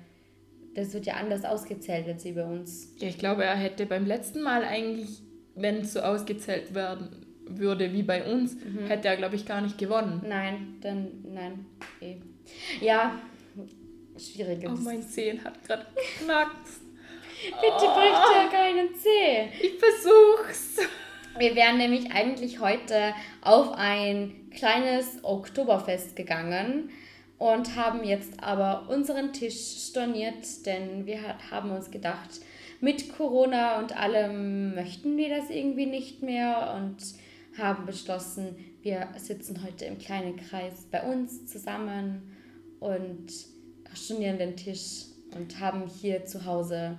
das 0.74 0.94
wird 0.94 1.06
ja 1.06 1.14
anders 1.14 1.44
ausgezählt 1.44 2.06
als 2.06 2.24
wie 2.24 2.32
bei 2.32 2.44
uns. 2.44 2.94
Ja, 2.98 3.08
ich 3.08 3.18
glaube, 3.18 3.44
er 3.44 3.56
hätte 3.56 3.84
beim 3.84 4.06
letzten 4.06 4.42
Mal 4.42 4.64
eigentlich, 4.64 5.22
wenn 5.54 5.78
es 5.78 5.92
so 5.92 6.00
ausgezählt 6.00 6.74
werden 6.74 7.31
würde 7.58 7.92
wie 7.92 8.02
bei 8.02 8.24
uns, 8.24 8.56
hätte 8.88 9.08
er, 9.08 9.16
glaube 9.16 9.36
ich, 9.36 9.46
gar 9.46 9.60
nicht 9.60 9.78
gewonnen. 9.78 10.22
Nein, 10.28 10.76
dann, 10.80 11.08
nein. 11.32 11.66
eh. 12.00 12.16
Ja, 12.80 13.18
schwieriges. 14.18 14.70
Oh, 14.70 14.82
mein 14.82 15.02
Zehen 15.02 15.42
hat 15.44 15.62
gerade 15.64 15.86
geknackt. 16.18 16.66
Bitte 17.44 17.86
bricht 17.94 18.26
ja 18.34 18.48
keinen 18.50 18.94
Zeh. 18.94 19.48
Ich 19.66 19.78
versuch's. 19.78 20.76
Wir 21.38 21.56
wären 21.56 21.78
nämlich 21.78 22.12
eigentlich 22.12 22.60
heute 22.60 23.14
auf 23.40 23.72
ein 23.72 24.50
kleines 24.54 25.24
Oktoberfest 25.24 26.14
gegangen 26.14 26.90
und 27.38 27.74
haben 27.74 28.04
jetzt 28.04 28.42
aber 28.42 28.86
unseren 28.88 29.32
Tisch 29.32 29.56
storniert, 29.88 30.66
denn 30.66 31.06
wir 31.06 31.22
ha- 31.22 31.38
haben 31.50 31.70
uns 31.70 31.90
gedacht, 31.90 32.28
mit 32.80 33.16
Corona 33.16 33.78
und 33.78 33.96
allem 33.98 34.74
möchten 34.74 35.16
wir 35.16 35.30
das 35.30 35.48
irgendwie 35.50 35.86
nicht 35.86 36.22
mehr 36.22 36.74
und 36.76 36.96
haben 37.58 37.86
beschlossen, 37.86 38.56
wir 38.82 39.08
sitzen 39.16 39.62
heute 39.64 39.84
im 39.84 39.98
kleinen 39.98 40.36
Kreis 40.36 40.86
bei 40.90 41.02
uns 41.02 41.46
zusammen 41.46 42.22
und 42.80 43.26
stornieren 43.94 44.38
den 44.38 44.56
Tisch 44.56 45.04
und 45.36 45.60
haben 45.60 45.84
hier 45.86 46.24
zu 46.24 46.44
Hause 46.44 46.98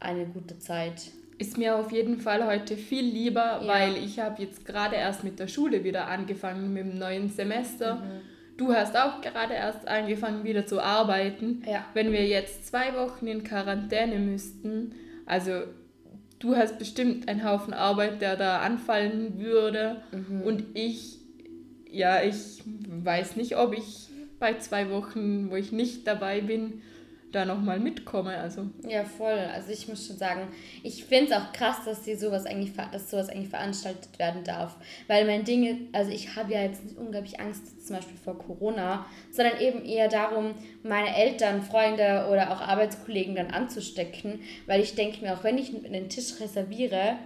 eine 0.00 0.26
gute 0.26 0.58
Zeit. 0.58 1.10
Ist 1.38 1.56
mir 1.56 1.76
auf 1.76 1.92
jeden 1.92 2.18
Fall 2.18 2.44
heute 2.46 2.76
viel 2.76 3.04
lieber, 3.04 3.60
Ja. 3.62 3.66
weil 3.66 3.96
ich 3.96 4.18
habe 4.18 4.42
jetzt 4.42 4.64
gerade 4.66 4.96
erst 4.96 5.22
mit 5.22 5.38
der 5.38 5.46
Schule 5.48 5.84
wieder 5.84 6.08
angefangen, 6.08 6.72
mit 6.72 6.84
dem 6.84 6.98
neuen 6.98 7.28
Semester. 7.30 8.02
Du 8.56 8.72
hast 8.74 8.96
auch 8.96 9.20
gerade 9.20 9.54
erst 9.54 9.86
angefangen, 9.86 10.42
wieder 10.42 10.66
zu 10.66 10.80
arbeiten. 10.80 11.62
Ja. 11.64 11.84
Wenn 11.94 12.10
wir 12.10 12.26
jetzt 12.26 12.66
zwei 12.66 12.92
Wochen 12.96 13.28
in 13.28 13.44
Quarantäne 13.44 14.18
müssten, 14.18 14.94
also 15.26 15.62
du 16.38 16.56
hast 16.56 16.78
bestimmt 16.78 17.28
einen 17.28 17.44
Haufen 17.44 17.74
Arbeit, 17.74 18.20
der 18.20 18.36
da 18.36 18.60
anfallen 18.60 19.38
würde. 19.38 20.02
Und 20.44 20.64
ich, 20.74 21.18
ja, 21.90 22.22
ich 22.22 22.62
weiß 22.64 23.36
nicht, 23.36 23.56
ob 23.56 23.76
ich 23.76 24.08
bei 24.38 24.58
zwei 24.58 24.90
Wochen, 24.90 25.50
wo 25.50 25.56
ich 25.56 25.72
nicht 25.72 26.06
dabei 26.06 26.40
bin, 26.40 26.82
da 27.32 27.44
nochmal 27.44 27.78
mitkomme. 27.78 28.36
Also 28.36 28.68
Ja, 28.86 29.04
voll. 29.04 29.38
Also 29.54 29.70
ich 29.70 29.88
muss 29.88 30.06
schon 30.06 30.16
sagen, 30.16 30.48
ich 30.82 31.04
finde 31.04 31.32
es 31.32 31.32
auch 31.32 31.52
krass, 31.52 31.84
dass 31.84 32.04
sie 32.04 32.14
sowas 32.14 32.46
eigentlich, 32.46 32.72
dass 32.74 33.10
sowas 33.10 33.28
eigentlich 33.28 33.50
veranstaltet 33.50 34.18
werden 34.18 34.44
darf. 34.44 34.76
Weil 35.06 35.26
mein 35.26 35.44
Ding, 35.44 35.88
also 35.92 36.10
ich 36.10 36.36
habe 36.36 36.52
ja 36.52 36.62
jetzt 36.62 36.84
nicht 36.84 36.96
unglaublich 36.96 37.38
Angst 37.40 37.86
zum 37.86 37.96
Beispiel 37.96 38.16
vor 38.16 38.38
Corona, 38.38 39.06
sondern 39.30 39.60
eben 39.60 39.84
eher 39.84 40.08
darum, 40.08 40.54
meine 40.82 41.14
Eltern, 41.14 41.62
Freunde 41.62 42.28
oder 42.30 42.50
auch 42.52 42.60
Arbeitskollegen 42.60 43.34
dann 43.34 43.50
anzustecken. 43.50 44.40
Weil 44.66 44.80
ich 44.80 44.94
denke 44.94 45.22
mir, 45.22 45.34
auch 45.34 45.44
wenn 45.44 45.58
ich 45.58 45.74
einen 45.84 46.08
Tisch 46.08 46.40
reserviere, 46.40 47.18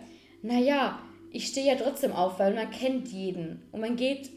naja, 0.42 0.98
ich 1.30 1.46
stehe 1.46 1.66
ja 1.66 1.76
trotzdem 1.76 2.12
auf, 2.12 2.38
weil 2.38 2.54
man 2.54 2.70
kennt 2.70 3.08
jeden. 3.08 3.62
Und 3.72 3.80
man 3.80 3.96
geht 3.96 4.30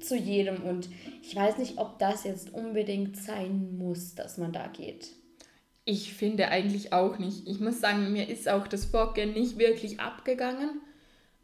zu 0.00 0.16
jedem 0.16 0.62
und 0.62 0.88
ich 1.22 1.34
weiß 1.34 1.58
nicht, 1.58 1.78
ob 1.78 1.98
das 1.98 2.24
jetzt 2.24 2.52
unbedingt 2.54 3.16
sein 3.16 3.76
muss, 3.78 4.14
dass 4.14 4.38
man 4.38 4.52
da 4.52 4.66
geht. 4.68 5.10
Ich 5.84 6.12
finde 6.14 6.48
eigentlich 6.48 6.92
auch 6.92 7.18
nicht. 7.18 7.46
Ich 7.48 7.60
muss 7.60 7.80
sagen, 7.80 8.12
mir 8.12 8.28
ist 8.28 8.48
auch 8.48 8.66
das 8.66 8.84
Vorgehen 8.84 9.32
nicht 9.32 9.58
wirklich 9.58 10.00
abgegangen. 10.00 10.80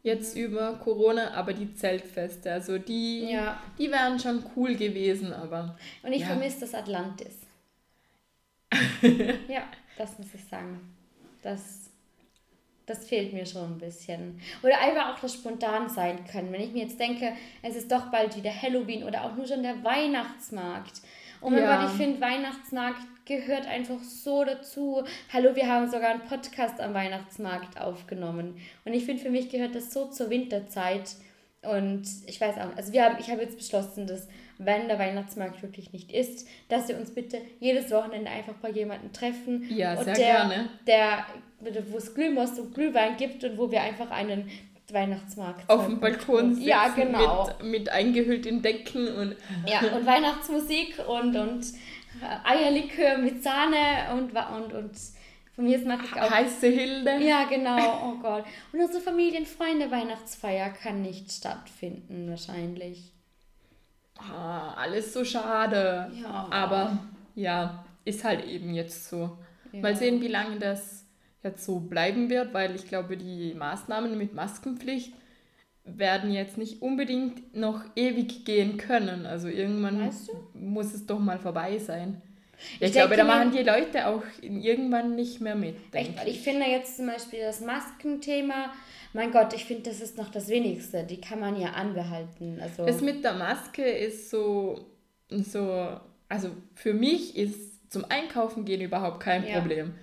Jetzt 0.03 0.37
über 0.37 0.73
Corona, 0.73 1.33
aber 1.33 1.53
die 1.53 1.73
Zeltfeste, 1.73 2.51
also 2.51 2.77
die, 2.77 3.21
Ja. 3.31 3.59
die 3.79 3.89
wären 3.89 4.19
schon 4.19 4.43
cool 4.55 4.75
gewesen, 4.75 5.33
aber 5.33 5.77
Und 6.03 6.13
ich 6.13 6.21
Ja. 6.21 6.27
vermisse 6.27 6.59
das 6.61 6.75
Atlantis. 6.75 7.39
ja, 9.47 9.63
das 9.97 10.17
muss 10.19 10.27
ich 10.33 10.43
sagen. 10.45 10.79
Das, 11.41 11.84
das 12.85 13.07
fehlt 13.07 13.33
mir 13.33 13.45
schon 13.45 13.73
ein 13.73 13.77
bisschen. 13.77 14.39
Oder 14.61 14.79
einfach 14.79 15.13
auch 15.13 15.19
das 15.19 15.33
spontan 15.33 15.89
sein 15.89 16.25
können. 16.25 16.51
Wenn 16.51 16.61
ich 16.61 16.71
mir 16.71 16.83
jetzt 16.83 16.99
denke, 16.99 17.33
es 17.61 17.75
ist 17.75 17.91
doch 17.91 18.11
bald 18.11 18.35
wieder 18.37 18.51
Halloween 18.51 19.03
oder 19.03 19.23
auch 19.23 19.35
nur 19.35 19.47
schon 19.47 19.63
der 19.63 19.83
Weihnachtsmarkt. 19.83 21.01
Oh 21.41 21.49
mein 21.49 21.63
Ja. 21.63 21.81
Gott, 21.81 21.91
ich 21.91 21.97
finde, 21.97 22.21
Weihnachtsmarkt 22.21 23.01
gehört 23.25 23.67
einfach 23.67 24.01
so 24.01 24.43
dazu. 24.43 25.03
Hallo, 25.33 25.55
wir 25.55 25.67
haben 25.67 25.89
sogar 25.89 26.11
einen 26.11 26.21
Podcast 26.21 26.79
am 26.79 26.93
Weihnachtsmarkt 26.93 27.79
aufgenommen. 27.81 28.55
Und 28.85 28.93
ich 28.93 29.05
finde, 29.05 29.23
für 29.23 29.31
mich 29.31 29.49
gehört 29.49 29.75
das 29.75 29.91
so 29.91 30.05
zur 30.05 30.29
Winterzeit. 30.29 31.15
Und 31.63 32.03
ich 32.27 32.39
weiß 32.39 32.57
auch, 32.57 32.77
also 32.77 32.93
wir 32.93 33.03
haben, 33.03 33.15
ich 33.19 33.31
habe 33.31 33.41
jetzt 33.41 33.57
beschlossen, 33.57 34.05
dass 34.05 34.27
wenn 34.57 34.87
der 34.87 34.99
Weihnachtsmarkt 34.99 35.61
wirklich 35.61 35.91
nicht 35.91 36.11
ist, 36.11 36.47
dass 36.69 36.87
wir 36.87 36.97
uns 36.97 37.13
bitte 37.13 37.41
jedes 37.59 37.91
Wochenende 37.91 38.29
einfach 38.29 38.53
bei 38.61 38.69
jemandem 38.69 39.11
treffen. 39.11 39.65
Ja, 39.69 39.95
sehr 39.95 40.13
der, 40.13 40.25
gerne. 40.25 40.69
Der, 40.87 41.25
wo 41.91 41.97
es 41.97 42.13
Glühmost 42.13 42.59
und 42.59 42.73
Glühwein 42.73 43.17
gibt 43.17 43.43
und 43.43 43.57
wo 43.57 43.69
wir 43.71 43.81
einfach 43.81 44.11
einen 44.11 44.49
Weihnachtsmarkt 44.91 45.67
auf 45.69 45.85
dem 45.87 45.99
Balkon 45.99 46.53
sitzen 46.55 46.67
Ja, 46.67 46.89
genau. 46.89 47.47
mit, 47.61 47.71
mit 47.71 47.89
eingehüllt 47.89 48.45
in 48.45 48.61
Decken 48.61 49.07
und 49.15 49.35
Ja, 49.65 49.79
und 49.95 50.05
Weihnachtsmusik 50.05 50.99
und, 51.07 51.35
und 51.35 51.65
Eierlikör 52.43 53.17
mit 53.17 53.43
Sahne 53.43 53.77
und, 54.13 54.31
und, 54.33 54.73
und 54.73 54.91
von 55.55 55.63
mir 55.65 55.79
mache 55.79 56.05
ich 56.05 56.13
auch. 56.21 56.29
heiße 56.29 56.67
Hilde. 56.67 57.17
Ja, 57.23 57.45
genau, 57.45 57.77
oh 58.09 58.21
Gott. 58.21 58.43
Und 58.73 58.81
unsere 58.81 59.01
Familienfreunde 59.01 59.89
Weihnachtsfeier 59.89 60.69
kann 60.69 61.01
nicht 61.01 61.31
stattfinden, 61.31 62.29
wahrscheinlich. 62.29 63.11
ah, 64.19 64.73
alles 64.75 65.13
so 65.13 65.23
schade. 65.25 66.11
Ja. 66.21 66.47
Aber 66.51 66.97
ja, 67.35 67.85
ist 68.03 68.23
halt 68.23 68.45
eben 68.45 68.73
jetzt 68.73 69.09
so. 69.09 69.37
Ja. 69.71 69.79
Mal 69.81 69.95
sehen, 69.95 70.21
wie 70.21 70.27
lange 70.27 70.59
das 70.59 71.04
jetzt 71.45 71.63
so 71.63 71.79
bleiben 71.79 72.29
wird, 72.29 72.53
weil 72.53 72.75
ich 72.75 72.87
glaube, 72.87 73.15
die 73.17 73.53
Maßnahmen 73.53 74.17
mit 74.17 74.33
Maskenpflicht 74.33 75.13
werden 75.85 76.31
jetzt 76.31 76.57
nicht 76.57 76.81
unbedingt 76.81 77.55
noch 77.55 77.83
ewig 77.95 78.43
gehen 78.43 78.77
können. 78.77 79.25
Also 79.25 79.47
irgendwann 79.47 80.07
Weißt 80.07 80.31
muss 80.53 80.93
es 80.93 81.05
doch 81.05 81.19
mal 81.19 81.39
vorbei 81.39 81.77
sein. 81.77 82.21
Ja, 82.79 82.87
Ich 82.87 82.87
ich, 82.87 82.91
glaube, 82.93 83.15
da 83.15 83.23
machen 83.23 83.51
die 83.51 83.63
Leute 83.63 84.07
auch 84.07 84.23
irgendwann 84.41 85.15
nicht 85.15 85.41
mehr 85.41 85.55
mit. 85.55 85.75
Weil 85.91 86.07
ich 86.27 86.39
finde 86.39 86.65
jetzt 86.65 86.97
zum 86.97 87.07
Beispiel 87.07 87.41
das 87.41 87.61
Maskenthema, 87.61 88.73
mein 89.13 89.31
Gott, 89.31 89.53
ich 89.53 89.65
finde, 89.65 89.89
das 89.89 90.01
ist 90.01 90.17
noch 90.17 90.29
das 90.29 90.47
Wenigste. 90.47 91.03
Die 91.03 91.21
kann 91.21 91.39
man 91.39 91.59
ja 91.59 91.69
anbehalten. 91.69 92.59
Also, 92.61 92.85
Das 92.85 93.01
mit 93.01 93.23
der 93.23 93.33
Maske 93.33 93.83
ist 93.83 94.29
so, 94.29 94.85
so, 95.29 95.99
also 96.27 96.49
für 96.73 96.93
mich 96.93 97.37
ist 97.37 97.91
zum 97.91 98.05
Einkaufen 98.09 98.65
gehen 98.65 98.81
überhaupt 98.81 99.19
kein 99.21 99.45
Ja. 99.45 99.59
Problem. 99.59 99.93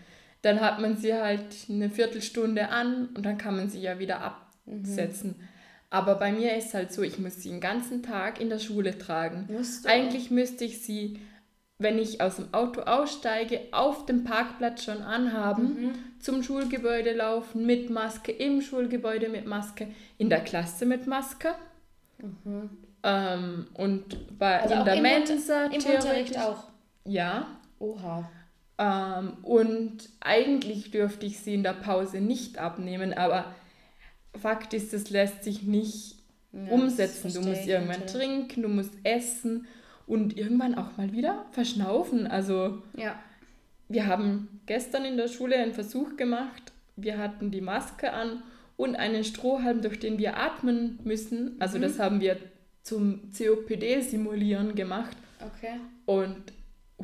Dann 0.42 0.60
hat 0.60 0.80
man 0.80 0.96
sie 0.96 1.14
halt 1.14 1.66
eine 1.68 1.88
Viertelstunde 1.88 2.68
an 2.68 3.08
und 3.14 3.24
dann 3.24 3.38
kann 3.38 3.56
man 3.56 3.70
sie 3.70 3.80
ja 3.80 3.98
wieder 3.98 4.20
absetzen. 4.20 5.36
Aber 5.88 6.14
bei 6.14 6.32
mir 6.32 6.56
ist 6.56 6.74
halt 6.74 6.92
so, 6.92 7.02
ich 7.02 7.18
muss 7.18 7.42
sie 7.42 7.50
den 7.50 7.60
ganzen 7.60 8.02
Tag 8.02 8.40
in 8.40 8.48
der 8.48 8.58
Schule 8.58 8.98
tragen. 8.98 9.46
Musst 9.50 9.84
du 9.84 9.88
Eigentlich 9.88 10.30
müsste 10.30 10.64
ich 10.64 10.82
sie, 10.82 11.20
wenn 11.78 11.98
ich 11.98 12.20
aus 12.20 12.36
dem 12.36 12.52
Auto 12.52 12.80
aussteige, 12.80 13.60
auf 13.72 14.06
dem 14.06 14.24
Parkplatz 14.24 14.84
schon 14.84 15.02
anhaben, 15.02 16.16
zum 16.18 16.42
Schulgebäude 16.42 17.12
laufen 17.12 17.66
mit 17.66 17.90
Maske, 17.90 18.32
im 18.32 18.62
Schulgebäude 18.62 19.28
mit 19.28 19.46
Maske, 19.46 19.88
in 20.18 20.30
der 20.30 20.40
Klasse 20.40 20.86
mit 20.86 21.06
Maske. 21.06 21.54
Ähm, 23.02 23.66
und 23.74 24.38
bei, 24.38 24.60
also 24.62 24.74
in 24.74 24.84
der 24.84 25.02
Mensa 25.02 25.66
im 25.66 25.72
Unterricht 25.74 26.38
auch. 26.38 26.64
Ja. 27.04 27.46
Oha. 27.78 28.30
Ähm, 28.82 29.34
und 29.42 30.08
eigentlich 30.20 30.90
dürfte 30.90 31.26
ich 31.26 31.38
sie 31.40 31.54
in 31.54 31.62
der 31.62 31.74
Pause 31.74 32.20
nicht 32.20 32.58
abnehmen, 32.58 33.12
aber 33.14 33.54
Fakt 34.40 34.72
ist, 34.74 34.92
es 34.94 35.10
lässt 35.10 35.44
sich 35.44 35.62
nicht 35.62 36.16
Ja, 36.52 36.70
umsetzen. 36.72 37.24
das 37.24 37.34
Du 37.34 37.40
musst 37.42 37.66
irgendwann 37.66 38.00
natürlich. 38.00 38.12
trinken, 38.12 38.62
du 38.62 38.68
musst 38.68 38.94
essen 39.04 39.66
und 40.06 40.36
irgendwann 40.36 40.74
auch 40.74 40.96
mal 40.96 41.12
wieder 41.12 41.44
verschnaufen. 41.52 42.26
Also 42.26 42.82
Ja. 42.96 43.14
wir 43.88 44.06
haben 44.06 44.60
gestern 44.66 45.04
in 45.04 45.16
der 45.16 45.28
Schule 45.28 45.56
einen 45.56 45.74
Versuch 45.74 46.16
gemacht. 46.16 46.72
Wir 46.96 47.18
hatten 47.18 47.50
die 47.50 47.60
Maske 47.60 48.12
an 48.12 48.42
und 48.76 48.96
einen 48.96 49.22
Strohhalm, 49.24 49.80
durch 49.82 50.00
den 50.00 50.18
wir 50.18 50.38
atmen 50.38 50.98
müssen. 51.04 51.56
Also 51.60 51.76
Mhm. 51.78 51.82
das 51.82 51.98
haben 51.98 52.20
wir 52.20 52.36
zum 52.82 53.30
COPD-Simulieren 53.32 54.74
gemacht. 54.74 55.16
Okay. 55.40 55.78
Und 56.06 56.52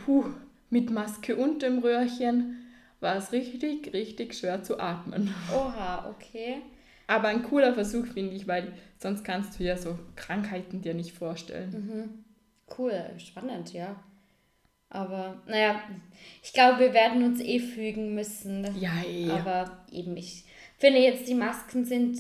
huh, 0.07 0.25
mit 0.71 0.91
Maske 0.91 1.37
und 1.37 1.63
dem 1.63 1.79
Röhrchen 1.79 2.57
war 3.01 3.17
es 3.17 3.33
richtig, 3.33 3.93
richtig 3.93 4.35
schwer 4.35 4.63
zu 4.63 4.79
atmen. 4.81 5.33
Oha, 5.55 6.11
okay. 6.11 6.63
Aber 7.07 7.29
ein 7.29 7.43
cooler 7.43 7.73
Versuch, 7.75 8.07
finde 8.07 8.35
ich, 8.35 8.47
weil 8.47 8.73
sonst 8.99 9.25
kannst 9.25 9.59
du 9.59 9.65
ja 9.65 9.77
so 9.77 9.99
Krankheiten 10.17 10.83
dir 10.83 10.95
nicht 10.95 11.13
vorstellen. 11.13 11.71
Mhm. 11.71 12.25
Cool, 12.77 13.03
spannend, 13.17 13.73
ja. 13.73 13.97
Aber, 14.91 15.43
naja, 15.47 15.81
ich 16.43 16.53
glaube, 16.53 16.81
wir 16.81 16.93
werden 16.95 17.23
uns 17.23 17.41
eh 17.41 17.61
fügen 17.61 18.15
müssen. 18.15 18.67
Ja, 18.79 18.93
eh. 19.07 19.31
Aber 19.31 19.85
eben, 19.91 20.17
ich 20.17 20.45
finde 20.79 21.01
jetzt, 21.01 21.29
die 21.29 21.35
Masken 21.35 21.85
sind 21.85 22.19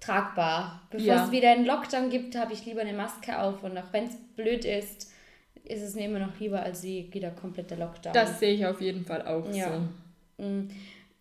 tragbar. 0.00 0.82
Bevor 0.90 1.06
Ja. 1.06 1.24
es 1.24 1.30
wieder 1.30 1.50
einen 1.50 1.66
Lockdown 1.66 2.10
gibt, 2.10 2.36
habe 2.36 2.52
ich 2.52 2.64
lieber 2.66 2.82
eine 2.82 2.92
Maske 2.92 3.38
auf. 3.38 3.62
Und 3.62 3.76
auch 3.78 3.92
wenn 3.92 4.04
es 4.04 4.16
blöd 4.36 4.64
ist, 4.64 5.10
ist 5.68 5.82
es 5.82 5.94
mir 5.94 6.04
immer 6.06 6.18
noch 6.20 6.38
lieber 6.38 6.62
als 6.62 6.80
sie 6.82 7.08
wieder 7.12 7.30
kompletter 7.30 7.76
Lockdown. 7.76 8.12
Das 8.14 8.38
sehe 8.40 8.54
ich 8.54 8.66
auf 8.66 8.80
jeden 8.80 9.04
Fall 9.04 9.26
auch 9.26 9.44
Ja. 9.52 9.80
so. 10.38 10.42
Mm, 10.44 10.68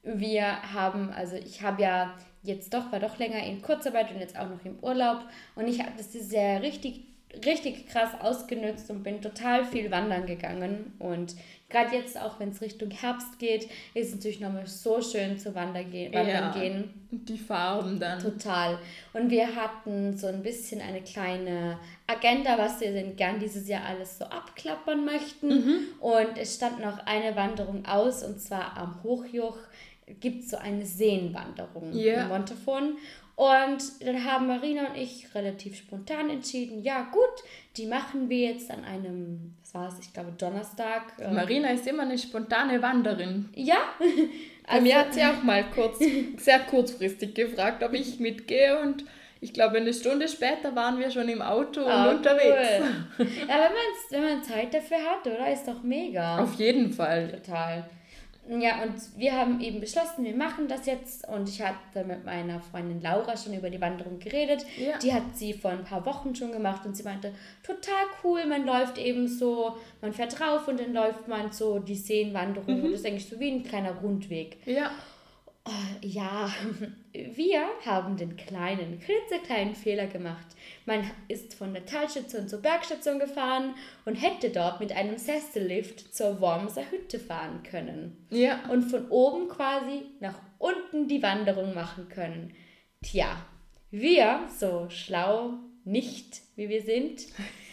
Wir 0.03 0.61
haben, 0.73 1.09
also 1.11 1.35
ich 1.35 1.61
habe 1.63 1.81
ja 1.81 2.13
jetzt 2.43 2.71
doch, 2.73 2.91
war 2.91 2.99
doch 2.99 3.17
länger 3.17 3.43
in 3.43 3.61
Kurzarbeit 3.61 4.11
und 4.11 4.19
jetzt 4.19 4.37
auch 4.37 4.47
noch 4.47 4.63
im 4.63 4.77
Urlaub. 4.83 5.21
Und 5.55 5.67
ich 5.67 5.79
habe 5.79 5.91
das 5.97 6.31
Jahr 6.31 6.61
richtig, 6.61 7.01
richtig 7.43 7.87
krass 7.87 8.11
ausgenutzt 8.21 8.91
und 8.91 9.01
bin 9.01 9.19
total 9.21 9.65
viel 9.65 9.89
wandern 9.89 10.27
gegangen. 10.27 10.93
Und 10.99 11.35
gerade 11.75 11.95
jetzt, 11.95 12.19
auch 12.19 12.39
wenn 12.39 12.49
es 12.49 12.61
Richtung 12.61 12.89
Herbst 12.89 13.37
geht, 13.39 13.65
ist 13.93 14.09
es 14.09 14.15
natürlich 14.15 14.39
nochmal 14.39 14.65
so 14.65 15.01
schön 15.01 15.37
zu 15.37 15.53
wandern, 15.53 15.91
ge 15.91 16.05
wandern 16.13 16.27
Ja. 16.27 16.51
gehen. 16.51 16.93
Die 17.11 17.37
Farben 17.37 17.99
dann. 17.99 18.19
Total. 18.19 18.77
Und 19.13 19.29
wir 19.29 19.55
hatten 19.55 20.17
so 20.17 20.27
ein 20.27 20.41
bisschen 20.41 20.81
eine 20.81 21.01
kleine 21.01 21.77
Agenda, 22.07 22.57
was 22.57 22.79
wir 22.81 22.91
denn 22.91 23.15
gern 23.15 23.39
dieses 23.39 23.67
Jahr 23.67 23.85
alles 23.85 24.17
so 24.17 24.25
abklappern 24.25 25.03
möchten. 25.05 25.47
Mhm. 25.47 25.79
Und 25.99 26.37
es 26.37 26.55
stand 26.55 26.79
noch 26.79 26.99
eine 27.05 27.35
Wanderung 27.35 27.85
aus, 27.85 28.23
und 28.23 28.39
zwar 28.41 28.77
am 28.77 29.01
Hochjoch 29.03 29.57
gibt 30.19 30.43
es 30.43 30.51
so 30.51 30.57
eine 30.57 30.85
Seenwanderung 30.85 31.91
Ja. 31.93 32.23
in 32.23 32.27
Montafon. 32.29 32.97
Und 33.35 33.83
dann 33.99 34.23
haben 34.23 34.47
Marina 34.47 34.87
und 34.91 34.95
ich 34.97 35.33
relativ 35.35 35.75
spontan 35.75 36.29
entschieden, 36.29 36.81
ja 36.83 37.09
gut, 37.11 37.43
die 37.75 37.85
machen 37.85 38.29
wir 38.29 38.51
jetzt 38.51 38.71
an 38.71 38.85
einem, 38.85 39.55
war 39.75 39.89
es, 39.89 39.99
ich 39.99 40.11
glaube 40.13 40.31
Donnerstag. 40.37 41.03
äh, 41.19 41.29
Marina 41.31 41.69
ist 41.69 41.85
immer 41.85 42.03
eine 42.03 42.17
spontane 42.17 42.81
Wanderin. 42.81 43.49
Ja, 43.53 43.77
Bei 44.67 44.81
mir 44.81 44.97
hat 44.97 45.13
sie 45.13 45.21
auch 45.23 45.43
mal 45.43 45.63
kurz, 45.75 45.99
sehr 46.37 46.59
kurzfristig 46.59 47.35
gefragt, 47.35 47.83
ob 47.83 47.93
ich 47.93 48.19
mitgehe 48.19 48.79
und 48.81 49.03
ich 49.41 49.53
glaube, 49.53 49.77
eine 49.77 49.93
Stunde 49.93 50.27
später 50.27 50.75
waren 50.75 50.97
wir 50.97 51.11
schon 51.11 51.29
im 51.29 51.41
Auto 51.41 51.81
und 51.81 51.91
Ah, 51.91 52.09
unterwegs. 52.09 52.83
Cool. 53.19 53.27
Ja, 53.47 53.69
wenn, 53.69 54.21
wenn 54.23 54.29
man 54.33 54.43
Zeit 54.43 54.73
dafür 54.73 54.97
hat, 54.97 55.27
oder? 55.27 55.51
Ist 55.51 55.67
doch 55.67 55.83
mega. 55.83 56.39
Auf 56.39 56.55
jeden 56.55 56.91
Fall. 56.91 57.29
Total. 57.43 57.83
Ja, 58.47 58.83
und 58.83 58.93
wir 59.17 59.33
haben 59.33 59.59
eben 59.59 59.79
beschlossen, 59.79 60.23
wir 60.23 60.35
machen 60.35 60.67
das 60.67 60.85
jetzt. 60.85 61.27
Und 61.27 61.49
ich 61.49 61.61
hatte 61.61 62.03
mit 62.05 62.25
meiner 62.25 62.59
Freundin 62.59 63.01
Laura 63.01 63.35
schon 63.35 63.53
über 63.53 63.69
die 63.69 63.81
Wanderung 63.81 64.19
geredet. 64.19 64.65
Ja. 64.77 64.97
Die 64.99 65.13
hat 65.13 65.35
sie 65.35 65.53
vor 65.53 65.71
ein 65.71 65.83
paar 65.83 66.05
Wochen 66.05 66.35
schon 66.35 66.51
gemacht 66.51 66.85
und 66.85 66.95
sie 66.95 67.03
meinte, 67.03 67.33
total 67.63 68.05
cool, 68.23 68.45
man 68.45 68.65
läuft 68.65 68.97
eben 68.97 69.27
so, 69.27 69.75
man 70.01 70.13
fährt 70.13 70.39
drauf 70.39 70.67
und 70.67 70.79
dann 70.79 70.93
läuft 70.93 71.27
man 71.27 71.51
so 71.51 71.79
die 71.79 71.95
Seenwanderung. 71.95 72.83
Und 72.83 72.91
das 72.91 72.99
ist 72.99 73.05
eigentlich 73.05 73.27
so 73.27 73.39
wie 73.39 73.51
ein 73.51 73.63
kleiner 73.63 73.93
Rundweg. 73.93 74.57
Ja. 74.65 74.91
Ja, 76.01 76.53
wir 77.13 77.65
haben 77.83 78.17
den 78.17 78.35
kleinen, 78.35 78.99
klitzekleinen 78.99 79.73
Fehler 79.73 80.05
gemacht. 80.05 80.45
Man 80.85 81.09
ist 81.27 81.55
von 81.55 81.73
der 81.73 81.85
Talstation 81.85 82.47
zur 82.47 82.61
Bergstation 82.61 83.17
gefahren 83.17 83.73
und 84.05 84.15
hätte 84.15 84.51
dort 84.51 84.79
mit 84.79 84.91
einem 84.91 85.17
Sessellift 85.17 86.13
zur 86.13 86.39
Wormser 86.41 86.83
Hütte 86.91 87.17
fahren 87.17 87.63
können. 87.63 88.27
Ja. 88.29 88.59
Und 88.69 88.83
von 88.83 89.09
oben 89.09 89.49
quasi 89.49 90.03
nach 90.19 90.39
unten 90.59 91.07
die 91.07 91.23
Wanderung 91.23 91.73
machen 91.73 92.07
können. 92.09 92.53
Tja, 93.01 93.43
wir, 93.89 94.41
so 94.55 94.87
schlau 94.89 95.53
nicht 95.83 96.41
wie 96.55 96.69
wir 96.69 96.81
sind, 96.81 97.25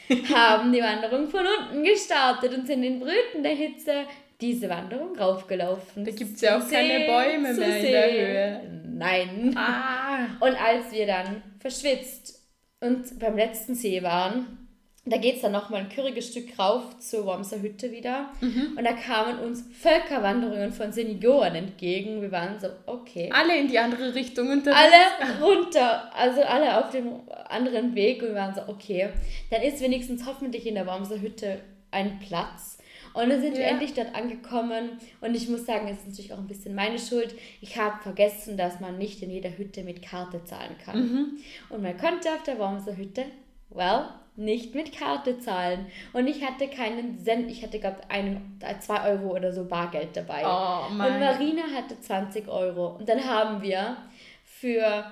haben 0.35 0.72
die 0.72 0.83
Wanderung 0.83 1.28
von 1.28 1.44
unten 1.46 1.85
gestartet 1.85 2.57
und 2.57 2.66
sind 2.66 2.83
in 2.83 3.00
brütender 3.00 3.50
Hitze 3.50 4.07
diese 4.42 4.68
Wanderung 4.68 5.16
raufgelaufen. 5.16 6.05
Da 6.05 6.11
gibt's 6.11 6.40
ja 6.40 6.59
auch 6.59 6.68
keine 6.68 7.07
Bäume 7.07 7.55
mehr 7.55 7.76
in 7.78 7.83
der. 7.87 8.12
Höhe. 8.12 8.61
Nein. 8.94 9.57
Ah. 9.57 10.26
Und 10.40 10.61
als 10.61 10.92
wir 10.92 11.07
dann 11.07 11.42
verschwitzt 11.61 12.42
und 12.81 13.18
beim 13.18 13.37
letzten 13.37 13.74
See 13.74 14.02
waren, 14.02 14.59
da 15.05 15.16
geht 15.16 15.37
es 15.37 15.42
dann 15.42 15.50
nochmal 15.50 15.81
ein 15.81 15.88
küriges 15.88 16.28
Stück 16.28 16.57
rauf 16.59 16.98
zur 17.00 17.26
Wormser 17.26 17.61
Hütte 17.61 17.90
wieder. 17.90 18.31
Mhm. 18.40 18.74
Und 18.76 18.85
da 18.85 18.92
kamen 18.92 19.40
uns 19.40 19.64
Völkerwanderungen 19.81 20.72
von 20.72 20.92
Senioren 20.92 21.57
entgegen. 21.57 22.22
Wir 22.22 22.31
waren 22.31 22.61
so, 22.61 22.68
okay. 22.87 23.28
Alle 23.33 23.59
in 23.59 23.66
die 23.66 23.81
andere 23.81 24.14
Richtung 24.14 24.48
unterwegs. 24.50 24.81
Alle 24.81 25.44
runter, 25.44 26.14
also 26.14 26.42
alle 26.42 26.78
auf 26.78 26.90
dem 26.90 27.20
anderen 27.48 27.96
Weg. 27.96 28.22
Und 28.22 28.28
wir 28.28 28.37
waren 28.37 28.55
so, 28.55 28.61
okay, 28.68 29.09
dann 29.50 29.62
ist 29.62 29.81
wenigstens 29.81 30.24
hoffentlich 30.24 30.68
in 30.68 30.76
der 30.76 30.87
Wormser 30.87 31.20
Hütte 31.20 31.61
ein 31.90 32.20
Platz. 32.20 32.78
Und 33.14 33.29
dann 33.31 33.40
sind 33.40 33.55
wir 33.55 33.62
Ja. 33.62 33.68
endlich 33.68 33.94
dort 33.94 34.14
angekommen. 34.14 34.98
Und 35.20 35.35
ich 35.35 35.48
muss 35.48 35.66
sagen, 35.66 35.87
es 35.88 35.98
ist 35.98 36.09
natürlich 36.09 36.33
auch 36.33 36.38
ein 36.38 36.46
bisschen 36.46 36.75
meine 36.75 36.98
Schuld. 36.98 37.35
Ich 37.61 37.77
habe 37.79 38.03
vergessen, 38.03 38.57
dass 38.57 38.81
man 38.81 38.98
nicht 38.98 39.22
in 39.22 39.31
jeder 39.31 39.57
Hütte 39.57 39.83
mit 39.83 40.03
Karte 40.03 40.44
zahlen 40.44 40.77
kann. 40.85 41.01
Mhm. 41.01 41.38
Und 41.68 41.83
man 41.83 41.96
konnte 41.98 42.31
auf 42.33 42.42
der 42.42 42.59
Wormser 42.59 42.96
Hütte, 42.96 43.25
well, 43.70 44.07
nicht 44.35 44.75
mit 44.75 44.96
Karte 44.96 45.38
zahlen. 45.40 45.87
Und 46.14 46.27
ich 46.27 46.42
hatte 46.42 46.68
keinen 46.68 47.18
Cent, 47.22 47.51
ich 47.51 47.62
hatte, 47.62 47.79
glaube 47.79 47.98
einen, 48.09 48.59
äh, 48.62 48.79
zwei 48.79 49.11
Euro 49.11 49.35
oder 49.35 49.53
so 49.53 49.66
Bargeld 49.66 50.16
dabei. 50.16 50.42
Oh 50.46 50.90
Und. 50.90 50.96
Marina 50.98 51.64
hatte 51.75 52.01
20 52.01 52.48
Euro. 52.48 52.96
Und 52.96 53.09
dann 53.09 53.22
haben 53.25 53.61
wir 53.62 53.98
für 54.44 55.05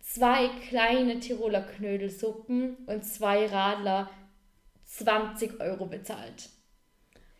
zwei 0.00 0.48
kleine 0.68 1.20
Tiroler 1.20 1.62
Knödelsuppen 1.62 2.76
und 2.86 3.04
zwei 3.04 3.46
Radler 3.46 4.10
20 4.86 5.60
Euro 5.60 5.86
bezahlt. 5.86 6.50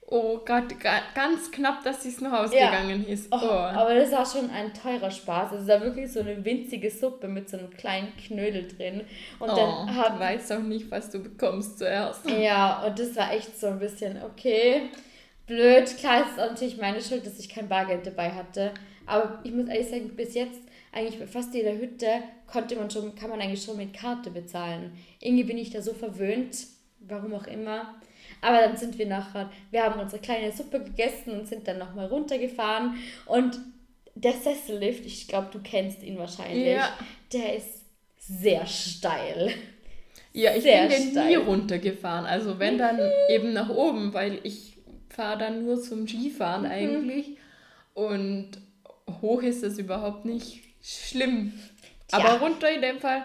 Oh 0.07 0.39
Gott, 0.45 0.65
ganz 1.15 1.51
knapp, 1.51 1.83
dass 1.83 2.03
sie 2.03 2.11
es 2.11 2.21
noch 2.21 2.33
ausgegangen 2.33 3.05
ja. 3.07 3.15
ist. 3.15 3.29
Oh. 3.33 3.39
Oh, 3.41 3.49
aber 3.49 3.95
das 3.95 4.13
war 4.13 4.27
schon 4.27 4.51
ein 4.51 4.73
teurer 4.75 5.11
Spaß. 5.11 5.53
Es 5.53 5.67
war 5.67 5.81
wirklich 5.81 6.13
so 6.13 6.21
eine 6.21 6.45
winzige 6.45 6.91
Suppe 6.91 7.27
mit 7.27 7.49
so 7.49 7.57
einem 7.57 7.71
kleinen 7.71 8.15
Knödel 8.17 8.69
drin. 8.69 9.01
Und 9.39 9.51
oh, 9.51 9.57
dann 9.57 9.97
hat, 9.97 10.17
du 10.17 10.21
weißt 10.21 10.53
auch 10.53 10.61
nicht, 10.61 10.91
was 10.91 11.11
du 11.11 11.21
bekommst 11.21 11.79
zuerst. 11.79 12.29
Ja, 12.29 12.85
und 12.85 12.99
das 12.99 13.17
war 13.17 13.33
echt 13.33 13.59
so 13.59 13.69
ein 13.69 13.79
bisschen, 13.79 14.23
okay, 14.23 14.91
blöd. 15.47 15.97
Klar, 15.97 16.23
es 16.23 16.31
ist 16.33 16.37
natürlich 16.37 16.77
meine 16.77 17.01
Schuld, 17.01 17.27
dass 17.27 17.39
ich 17.39 17.49
kein 17.49 17.69
Bargeld 17.69 18.07
dabei 18.07 18.31
hatte. 18.31 18.73
Aber 19.07 19.41
ich 19.43 19.53
muss 19.53 19.69
ehrlich 19.69 19.89
sagen, 19.89 20.15
bis 20.15 20.35
jetzt 20.35 20.61
eigentlich 20.93 21.19
bei 21.19 21.27
fast 21.27 21.55
jeder 21.55 21.73
Hütte 21.73 22.09
konnte 22.47 22.77
man 22.77 22.91
schon, 22.91 23.15
kann 23.15 23.31
man 23.31 23.41
eigentlich 23.41 23.63
schon 23.63 23.77
mit 23.77 23.95
Karte 23.95 24.31
bezahlen. 24.31 24.93
Irgendwie 25.21 25.45
bin 25.45 25.59
ich 25.59 25.71
da 25.71 25.83
so 25.83 25.93
verwöhnt, 25.95 26.67
warum 27.01 27.35
auch 27.35 27.47
immer. 27.47 27.95
Aber 28.45 28.59
dann 28.59 28.77
sind 28.77 28.99
wir 28.99 29.07
nachher, 29.07 29.51
wir 29.71 29.85
haben 29.85 29.99
unsere 29.99 30.21
kleine 30.21 30.53
Suppe 30.53 30.83
gegessen 30.83 31.33
und 31.33 31.49
sind 31.49 31.67
dann 31.67 31.79
nochmal 31.79 32.07
runtergefahren. 32.07 32.99
Und 33.27 33.59
der 34.15 34.33
Sessellift, 34.33 35.07
ich 35.07 35.27
glaube, 35.29 35.49
du 35.51 35.61
kennst 35.61 36.03
ihn 36.03 36.19
wahrscheinlich, 36.19 36.77
ja. 36.77 36.91
der 37.33 37.57
ist 37.57 37.85
sehr 38.19 38.67
steil. 38.67 39.51
Ja, 40.33 40.55
ich 40.55 40.63
sehr 40.63 40.89
bin 40.89 41.11
steil. 41.13 41.27
nie 41.29 41.35
runtergefahren. 41.37 42.27
Also 42.27 42.59
wenn 42.59 42.77
dann 42.77 43.01
eben 43.31 43.53
nach 43.53 43.71
oben, 43.71 44.13
weil 44.13 44.41
ich 44.43 44.77
fahre 45.09 45.39
dann 45.39 45.65
nur 45.65 45.81
zum 45.81 46.07
Skifahren 46.07 46.63
mhm. 46.63 46.71
eigentlich. 46.71 47.39
Und 47.95 48.51
hoch 49.23 49.43
ist 49.43 49.63
das 49.63 49.79
überhaupt 49.79 50.25
nicht 50.25 50.63
schlimm. 50.83 51.53
Tja. 52.09 52.19
Aber 52.19 52.41
runter 52.41 52.71
in 52.71 52.83
dem 52.83 52.99
Fall 52.99 53.23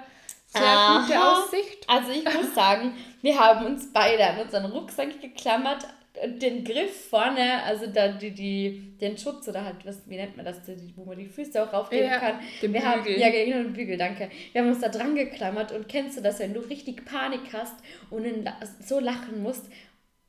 sehr 0.49 0.61
Aha. 0.63 1.01
gute 1.01 1.21
Aussicht. 1.21 1.85
Also 1.87 2.11
ich 2.11 2.23
muss 2.23 2.53
sagen, 2.55 2.93
wir 3.21 3.39
haben 3.39 3.65
uns 3.65 3.91
beide 3.93 4.25
an 4.25 4.39
unseren 4.39 4.65
Rucksack 4.65 5.21
geklammert, 5.21 5.85
den 6.25 6.63
Griff 6.63 7.09
vorne, 7.09 7.63
also 7.63 7.87
da 7.87 8.09
die, 8.09 8.31
die, 8.31 8.97
den 8.99 9.17
Schutz 9.17 9.47
oder 9.47 9.63
halt, 9.63 9.77
was, 9.85 10.01
wie 10.07 10.17
nennt 10.17 10.35
man 10.35 10.45
das, 10.45 10.57
wo 10.95 11.05
man 11.05 11.17
die 11.17 11.27
Füße 11.27 11.63
auch 11.63 11.71
aufgeben 11.71 12.09
ja, 12.09 12.19
kann. 12.19 12.39
Den 12.61 12.73
wir 12.73 12.81
Bügel. 12.81 12.91
Haben, 12.91 13.19
ja, 13.19 13.29
genau, 13.29 13.63
den 13.63 13.73
Bügel, 13.73 13.97
danke. 13.97 14.29
Wir 14.51 14.61
haben 14.61 14.69
uns 14.69 14.81
da 14.81 14.89
dran 14.89 15.15
geklammert 15.15 15.71
und 15.71 15.87
kennst 15.87 16.17
du 16.17 16.21
das, 16.21 16.39
wenn 16.39 16.53
du 16.53 16.59
richtig 16.61 17.05
Panik 17.05 17.53
hast 17.53 17.75
und 18.09 18.25
so 18.85 18.99
lachen 18.99 19.41
musst, 19.41 19.65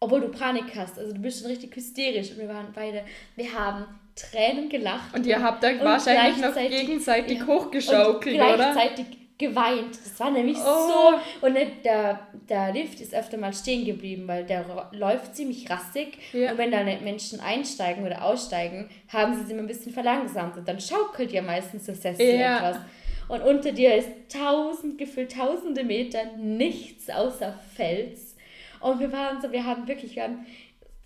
obwohl 0.01 0.21
du 0.21 0.29
Panik 0.29 0.77
hast, 0.77 0.99
also 0.99 1.13
du 1.13 1.21
bist 1.21 1.41
schon 1.41 1.51
richtig 1.51 1.75
hysterisch 1.75 2.31
und 2.31 2.39
wir 2.39 2.49
waren 2.49 2.69
beide, 2.75 3.03
wir 3.37 3.53
haben 3.53 3.87
Tränen 4.15 4.69
gelacht. 4.69 5.15
Und 5.15 5.27
ihr 5.27 5.43
habt 5.43 5.63
da 5.63 5.79
wahrscheinlich 5.81 6.43
noch 6.43 6.55
gegenseitig 6.55 7.39
ja, 7.39 7.47
hochgeschaukelt, 7.47 8.39
und 8.39 8.57
gleichzeitig 8.57 9.07
oder? 9.07 9.20
Geweint. 9.41 9.99
Das 10.05 10.21
war 10.21 10.31
nämlich 10.31 10.59
oh. 10.59 10.89
so. 10.89 11.47
Und 11.47 11.57
der, 11.85 12.21
der 12.49 12.73
Lift 12.73 13.01
ist 13.01 13.15
öfter 13.15 13.39
mal 13.39 13.53
stehen 13.53 13.85
geblieben, 13.85 14.29
weil 14.29 14.45
der 14.45 14.65
läuft 14.93 15.35
ziemlich 15.35 15.69
rassig. 15.69 16.19
Ja. 16.33 16.53
Und 16.53 16.59
wenn 16.59 16.71
da 16.71 16.85
Menschen 16.85 17.41
einsteigen 17.41 18.07
oder 18.07 18.23
aussteigen, 18.23 18.89
haben 19.09 19.35
sie 19.35 19.43
sich 19.43 19.53
immer 19.53 19.63
ein 19.63 19.67
bisschen 19.67 19.93
verlangsamt. 19.93 20.57
Und 20.57 20.69
dann 20.69 20.79
schaukelt 20.79 21.33
ja 21.33 21.43
meistens 21.43 21.87
das 21.87 22.03
Sessel 22.03 22.39
ja. 22.39 22.59
etwas. 22.59 22.77
Und 23.29 23.43
unter 23.43 23.73
dir 23.73 23.95
ist 23.95 24.11
tausend, 24.29 24.99
gefühlt 24.99 25.33
tausende 25.33 25.85
Meter 25.85 26.19
nichts 26.37 27.09
außer 27.09 27.59
Fels. 27.75 28.37
Und 28.81 29.01
wir 29.01 29.13
waren 29.13 29.41
so, 29.41 29.53
wir 29.53 29.65
haben 29.65 29.89
wirklich, 29.89 30.17
wir 30.17 30.25
haben 30.25 30.47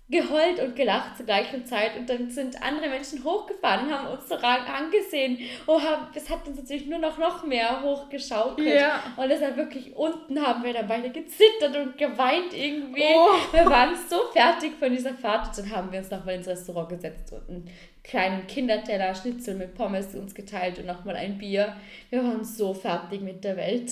geheult 0.07 0.59
und 0.59 0.75
gelacht 0.75 1.17
zur 1.17 1.25
gleichen 1.25 1.65
Zeit 1.65 1.97
und 1.97 2.07
dann 2.07 2.29
sind 2.29 2.61
andere 2.61 2.89
Menschen 2.89 3.23
hochgefahren 3.23 3.87
und 3.87 3.93
haben 3.93 4.07
uns 4.07 4.29
so 4.29 4.35
angesehen 4.35 5.39
und 5.65 5.81
haben, 5.81 6.07
es 6.13 6.29
hat 6.29 6.47
uns 6.47 6.57
natürlich 6.57 6.85
nur 6.85 6.99
noch, 6.99 7.17
noch 7.17 7.43
mehr 7.43 7.81
hochgeschaukelt 7.81 8.79
ja. 8.79 9.01
und 9.17 9.29
deshalb 9.29 9.57
wirklich 9.57 9.95
unten 9.95 10.39
haben 10.39 10.63
wir 10.63 10.73
dann 10.73 10.87
beide 10.87 11.09
gezittert 11.09 11.75
und 11.75 11.97
geweint 11.97 12.53
irgendwie. 12.53 13.01
Oh. 13.03 13.51
Wir 13.51 13.65
waren 13.65 13.95
so 14.07 14.17
fertig 14.31 14.73
von 14.77 14.91
dieser 14.91 15.15
Fahrt 15.15 15.47
und 15.47 15.57
dann 15.57 15.75
haben 15.75 15.91
wir 15.91 15.97
uns 15.97 16.11
nochmal 16.11 16.35
ins 16.35 16.47
Restaurant 16.47 16.89
gesetzt 16.89 17.33
und 17.33 17.49
einen 17.49 17.71
kleinen 18.03 18.45
Kinderteller 18.45 19.15
Schnitzel 19.15 19.55
mit 19.55 19.73
Pommes 19.73 20.13
uns 20.13 20.35
geteilt 20.35 20.77
und 20.77 20.85
nochmal 20.85 21.15
ein 21.15 21.39
Bier. 21.39 21.75
Wir 22.11 22.23
waren 22.23 22.43
so 22.43 22.75
fertig 22.75 23.21
mit 23.21 23.43
der 23.43 23.57
Welt. 23.57 23.91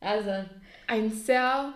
Also 0.00 0.44
ein 0.86 1.10
sehr 1.10 1.72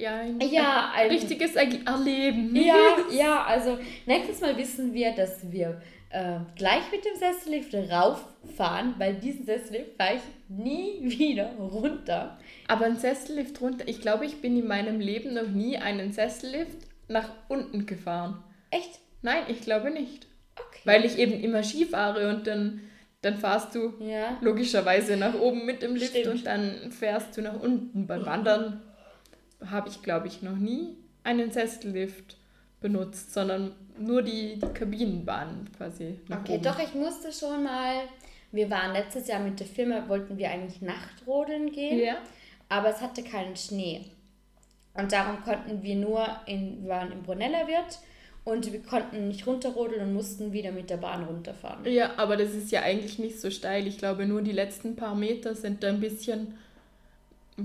ja, 0.00 0.16
ein, 0.16 0.40
ja, 0.40 0.92
ein 0.94 1.10
richtiges 1.10 1.54
Erleben. 1.54 2.54
Ja, 2.56 2.96
ja, 3.12 3.44
also 3.44 3.78
nächstes 4.06 4.40
Mal 4.40 4.56
wissen 4.56 4.94
wir, 4.94 5.12
dass 5.12 5.50
wir 5.50 5.80
äh, 6.10 6.38
gleich 6.56 6.82
mit 6.90 7.04
dem 7.04 7.16
Sessellift 7.16 7.74
rauffahren, 7.74 8.94
weil 8.98 9.14
diesen 9.14 9.46
Sessellift 9.46 9.96
fahre 9.96 10.16
ich 10.16 10.22
nie 10.48 10.98
wieder 11.18 11.52
runter. 11.58 12.38
Aber 12.66 12.86
ein 12.86 12.96
Sessellift 12.96 13.60
runter, 13.60 13.86
ich 13.86 14.00
glaube, 14.00 14.26
ich 14.26 14.40
bin 14.40 14.58
in 14.58 14.66
meinem 14.66 15.00
Leben 15.00 15.34
noch 15.34 15.48
nie 15.48 15.78
einen 15.78 16.12
Sessellift 16.12 16.78
nach 17.08 17.30
unten 17.48 17.86
gefahren. 17.86 18.42
Echt? 18.70 19.00
Nein, 19.22 19.42
ich 19.48 19.60
glaube 19.60 19.90
nicht. 19.90 20.26
Okay. 20.56 20.80
Weil 20.84 21.04
ich 21.04 21.18
eben 21.18 21.40
immer 21.42 21.62
Ski 21.62 21.84
fahre 21.84 22.28
und 22.28 22.46
dann, 22.46 22.80
dann 23.22 23.38
fahrst 23.38 23.74
du 23.74 23.94
ja. 24.00 24.38
logischerweise 24.40 25.16
nach 25.16 25.34
oben 25.34 25.66
mit 25.66 25.82
dem 25.82 25.94
Lift 25.94 26.16
Stimmt. 26.16 26.26
und 26.26 26.46
dann 26.46 26.90
fährst 26.90 27.36
du 27.36 27.42
nach 27.42 27.60
unten. 27.60 28.06
Beim 28.06 28.24
Wandern 28.26 28.82
habe 29.66 29.88
ich, 29.88 30.02
glaube 30.02 30.28
ich, 30.28 30.42
noch 30.42 30.56
nie 30.56 30.96
einen 31.22 31.50
Sessellift 31.50 32.36
benutzt, 32.80 33.34
sondern 33.34 33.72
nur 33.98 34.22
die, 34.22 34.58
die 34.58 34.72
Kabinenbahn 34.72 35.68
quasi. 35.76 36.18
okay, 36.30 36.54
oben. 36.54 36.62
doch, 36.62 36.78
ich 36.78 36.94
musste 36.94 37.32
schon 37.32 37.64
mal. 37.64 38.02
Wir 38.52 38.68
waren 38.68 38.92
letztes 38.92 39.28
Jahr 39.28 39.40
mit 39.40 39.60
der 39.60 39.66
Firma, 39.66 40.08
wollten 40.08 40.36
wir 40.36 40.50
eigentlich 40.50 40.82
Nachtrodeln 40.82 41.70
gehen, 41.70 42.00
ja. 42.00 42.16
aber 42.68 42.88
es 42.88 43.00
hatte 43.00 43.22
keinen 43.22 43.54
Schnee. 43.54 44.06
Und 44.94 45.12
darum 45.12 45.42
konnten 45.44 45.84
wir 45.84 45.94
nur 45.94 46.26
in, 46.46 46.82
wir 46.82 46.90
waren 46.90 47.12
im 47.12 47.22
Brunella 47.22 47.68
Wirt 47.68 48.00
und 48.44 48.72
wir 48.72 48.82
konnten 48.82 49.28
nicht 49.28 49.46
runterrodeln 49.46 50.02
und 50.02 50.14
mussten 50.14 50.52
wieder 50.52 50.72
mit 50.72 50.90
der 50.90 50.96
Bahn 50.96 51.24
runterfahren. 51.24 51.84
Ja, 51.84 52.10
aber 52.16 52.36
das 52.36 52.52
ist 52.54 52.72
ja 52.72 52.82
eigentlich 52.82 53.20
nicht 53.20 53.40
so 53.40 53.50
steil. 53.50 53.86
Ich 53.86 53.98
glaube, 53.98 54.26
nur 54.26 54.42
die 54.42 54.52
letzten 54.52 54.96
paar 54.96 55.14
Meter 55.14 55.54
sind 55.54 55.84
da 55.84 55.88
ein 55.88 56.00
bisschen 56.00 56.54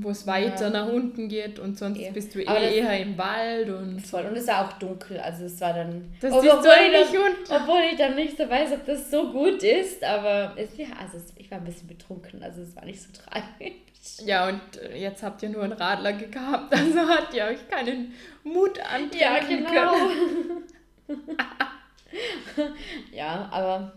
wo 0.03 0.09
es 0.09 0.25
weiter 0.27 0.65
ja. 0.65 0.69
nach 0.69 0.87
unten 0.87 1.27
geht 1.29 1.59
und 1.59 1.77
sonst 1.77 1.99
e. 1.99 2.11
bist 2.11 2.33
du 2.35 2.39
eh 2.39 2.77
eher 2.77 2.99
im 3.01 3.17
Wald 3.17 3.69
und. 3.69 4.01
Voll. 4.05 4.25
Und 4.25 4.35
es 4.35 4.47
war 4.47 4.65
auch 4.65 4.73
dunkel, 4.73 5.19
also 5.19 5.45
es 5.45 5.59
war 5.61 5.73
dann. 5.73 6.13
Das 6.21 6.31
obwohl, 6.31 6.49
du 6.49 6.57
nicht 6.57 7.13
dann, 7.49 7.61
Obwohl 7.61 7.81
ich 7.91 7.97
dann 7.97 8.15
nicht 8.15 8.37
so 8.37 8.49
weiß, 8.49 8.71
ob 8.73 8.85
das 8.85 9.11
so 9.11 9.31
gut 9.31 9.63
ist, 9.63 10.03
aber 10.03 10.53
es, 10.57 10.77
ja, 10.77 10.87
also 10.99 11.17
es, 11.17 11.33
ich 11.35 11.49
war 11.51 11.59
ein 11.59 11.65
bisschen 11.65 11.87
betrunken, 11.87 12.43
also 12.43 12.61
es 12.61 12.75
war 12.75 12.85
nicht 12.85 13.01
so 13.01 13.09
tragisch. 13.29 13.75
Ja, 14.23 14.49
und 14.49 14.77
äh, 14.77 14.97
jetzt 14.97 15.23
habt 15.23 15.41
ihr 15.43 15.49
nur 15.49 15.63
einen 15.63 15.73
Radler 15.73 16.13
gehabt, 16.13 16.73
also 16.77 16.99
habt 16.99 17.33
ihr 17.33 17.45
euch 17.45 17.67
keinen 17.69 18.13
Mut 18.43 18.79
antreiben 18.79 19.19
ja, 19.19 19.39
genau. 19.39 19.93
können. 19.93 20.63
ja, 23.13 23.49
aber 23.51 23.93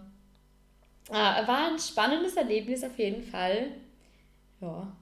äh, 1.10 1.46
war 1.46 1.70
ein 1.70 1.78
spannendes 1.78 2.36
Erlebnis 2.36 2.84
auf 2.84 2.98
jeden 2.98 3.22
Fall. 3.22 3.68
Ja. 4.60 4.92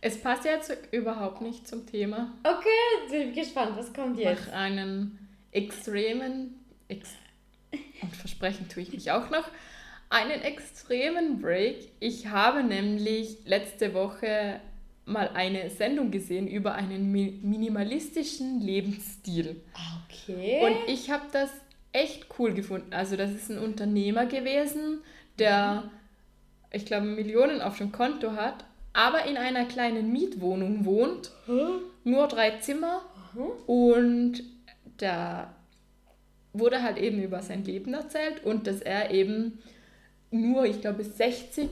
Es 0.00 0.20
passt 0.20 0.44
jetzt 0.44 0.76
überhaupt 0.92 1.40
nicht 1.40 1.66
zum 1.66 1.86
Thema. 1.86 2.32
Okay, 2.44 3.10
bin 3.10 3.34
gespannt, 3.34 3.76
was 3.76 3.92
kommt 3.92 4.18
jetzt? 4.18 4.46
Nach 4.46 4.52
einem 4.52 5.18
extremen, 5.50 6.54
ex 6.88 7.10
und 8.00 8.14
versprechen 8.14 8.68
tue 8.68 8.82
ich 8.82 8.92
mich 8.92 9.10
auch 9.10 9.30
noch, 9.30 9.48
einen 10.08 10.40
extremen 10.40 11.40
Break. 11.40 11.90
Ich 12.00 12.28
habe 12.28 12.62
nämlich 12.62 13.38
letzte 13.44 13.92
Woche 13.92 14.60
mal 15.04 15.30
eine 15.34 15.70
Sendung 15.70 16.10
gesehen 16.10 16.46
über 16.46 16.74
einen 16.74 17.10
minimalistischen 17.10 18.60
Lebensstil. 18.60 19.60
Okay. 20.04 20.60
Und 20.62 20.92
ich 20.92 21.10
habe 21.10 21.24
das 21.32 21.50
echt 21.92 22.26
cool 22.38 22.54
gefunden. 22.54 22.92
Also 22.92 23.16
das 23.16 23.32
ist 23.32 23.50
ein 23.50 23.58
Unternehmer 23.58 24.26
gewesen, 24.26 25.00
der, 25.38 25.82
mhm. 25.82 25.90
ich 26.72 26.86
glaube, 26.86 27.06
Millionen 27.06 27.60
auf 27.60 27.78
dem 27.78 27.92
Konto 27.92 28.32
hat 28.32 28.64
aber 28.98 29.26
in 29.26 29.36
einer 29.36 29.64
kleinen 29.64 30.12
Mietwohnung 30.12 30.84
wohnt. 30.84 31.30
Hm? 31.46 31.82
Nur 32.02 32.26
drei 32.26 32.58
Zimmer. 32.58 33.02
Hm? 33.32 33.46
Und 33.64 34.42
da 34.96 35.54
wurde 36.52 36.82
halt 36.82 36.98
eben 36.98 37.22
über 37.22 37.40
sein 37.40 37.64
Leben 37.64 37.94
erzählt 37.94 38.44
und 38.44 38.66
dass 38.66 38.80
er 38.80 39.12
eben 39.12 39.60
nur, 40.32 40.64
ich 40.64 40.80
glaube, 40.80 41.04
60 41.04 41.68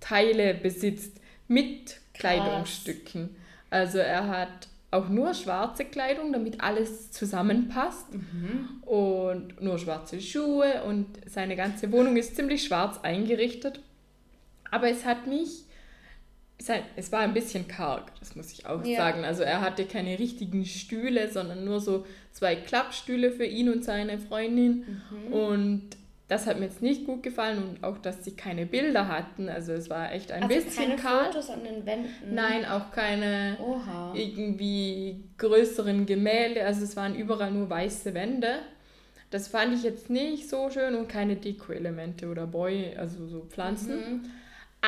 Teile 0.00 0.54
besitzt 0.54 1.20
mit 1.46 2.00
Kleidungsstücken. 2.14 3.36
Also 3.68 3.98
er 3.98 4.26
hat 4.26 4.68
auch 4.90 5.10
nur 5.10 5.34
schwarze 5.34 5.84
Kleidung, 5.84 6.32
damit 6.32 6.62
alles 6.62 7.10
zusammenpasst 7.10 8.14
mhm. 8.14 8.82
und 8.86 9.60
nur 9.60 9.78
schwarze 9.78 10.22
Schuhe 10.22 10.84
und 10.84 11.06
seine 11.26 11.54
ganze 11.54 11.92
Wohnung 11.92 12.16
ist 12.16 12.34
ziemlich 12.34 12.64
schwarz 12.64 12.98
eingerichtet. 13.02 13.80
Aber 14.70 14.88
es 14.88 15.04
hat 15.04 15.26
mich 15.26 15.65
es 16.96 17.12
war 17.12 17.20
ein 17.20 17.34
bisschen 17.34 17.68
karg, 17.68 18.12
das 18.18 18.34
muss 18.34 18.52
ich 18.52 18.66
auch 18.66 18.84
ja. 18.84 18.96
sagen. 18.96 19.24
Also 19.24 19.42
er 19.42 19.60
hatte 19.60 19.84
keine 19.84 20.18
richtigen 20.18 20.64
Stühle, 20.64 21.30
sondern 21.30 21.64
nur 21.64 21.80
so 21.80 22.06
zwei 22.32 22.56
Klappstühle 22.56 23.30
für 23.30 23.44
ihn 23.44 23.68
und 23.70 23.84
seine 23.84 24.18
Freundin. 24.18 25.02
Mhm. 25.10 25.32
Und 25.32 25.82
das 26.28 26.46
hat 26.46 26.58
mir 26.58 26.64
jetzt 26.64 26.82
nicht 26.82 27.04
gut 27.04 27.22
gefallen 27.22 27.62
und 27.62 27.84
auch, 27.84 27.98
dass 27.98 28.24
sie 28.24 28.32
keine 28.32 28.66
Bilder 28.66 29.06
hatten. 29.06 29.48
Also 29.48 29.72
es 29.72 29.88
war 29.88 30.12
echt 30.12 30.32
ein 30.32 30.42
also 30.42 30.54
bisschen 30.54 30.88
keine 30.88 30.96
kahl. 30.96 31.26
Fotos 31.26 31.50
an 31.50 31.62
den 31.62 31.86
Wänden? 31.86 32.34
Nein, 32.34 32.64
auch 32.64 32.90
keine 32.90 33.56
Oha. 33.60 34.12
irgendwie 34.14 35.22
größeren 35.38 36.04
Gemälde. 36.04 36.64
Also 36.64 36.82
es 36.82 36.96
waren 36.96 37.14
überall 37.14 37.52
nur 37.52 37.70
weiße 37.70 38.12
Wände. 38.14 38.58
Das 39.30 39.48
fand 39.48 39.74
ich 39.74 39.82
jetzt 39.82 40.10
nicht 40.10 40.48
so 40.48 40.70
schön 40.70 40.94
und 40.94 41.08
keine 41.08 41.36
Deko-Elemente 41.36 42.28
oder 42.28 42.46
Boy, 42.46 42.96
also 42.96 43.26
so 43.26 43.40
Pflanzen. 43.48 43.96
Mhm. 43.96 44.20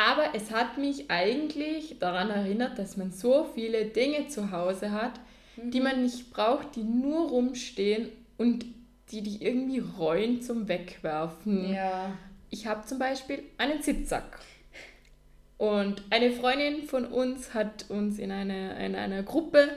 Aber 0.07 0.35
es 0.35 0.53
hat 0.53 0.79
mich 0.79 1.11
eigentlich 1.11 1.99
daran 1.99 2.31
erinnert, 2.31 2.79
dass 2.79 2.97
man 2.97 3.11
so 3.11 3.49
viele 3.55 3.87
Dinge 3.87 4.29
zu 4.29 4.53
Hause 4.53 4.93
hat, 4.93 5.19
mhm. 5.57 5.71
die 5.71 5.81
man 5.81 6.03
nicht 6.03 6.31
braucht, 6.31 6.77
die 6.77 6.85
nur 6.85 7.29
rumstehen 7.29 8.09
und 8.37 8.65
die 9.11 9.23
dich 9.23 9.43
irgendwie 9.43 9.83
reuen 9.99 10.41
zum 10.41 10.69
Wegwerfen. 10.69 11.73
Ja. 11.73 12.13
Ich 12.51 12.67
habe 12.67 12.87
zum 12.87 12.99
Beispiel 12.99 13.43
einen 13.57 13.83
Sitzsack. 13.83 14.39
Und 15.57 16.03
eine 16.11 16.31
Freundin 16.31 16.85
von 16.85 17.05
uns 17.05 17.53
hat 17.53 17.87
uns 17.89 18.19
in, 18.19 18.31
eine, 18.31 18.85
in 18.85 18.95
einer 18.95 19.25
Gruppe, 19.25 19.69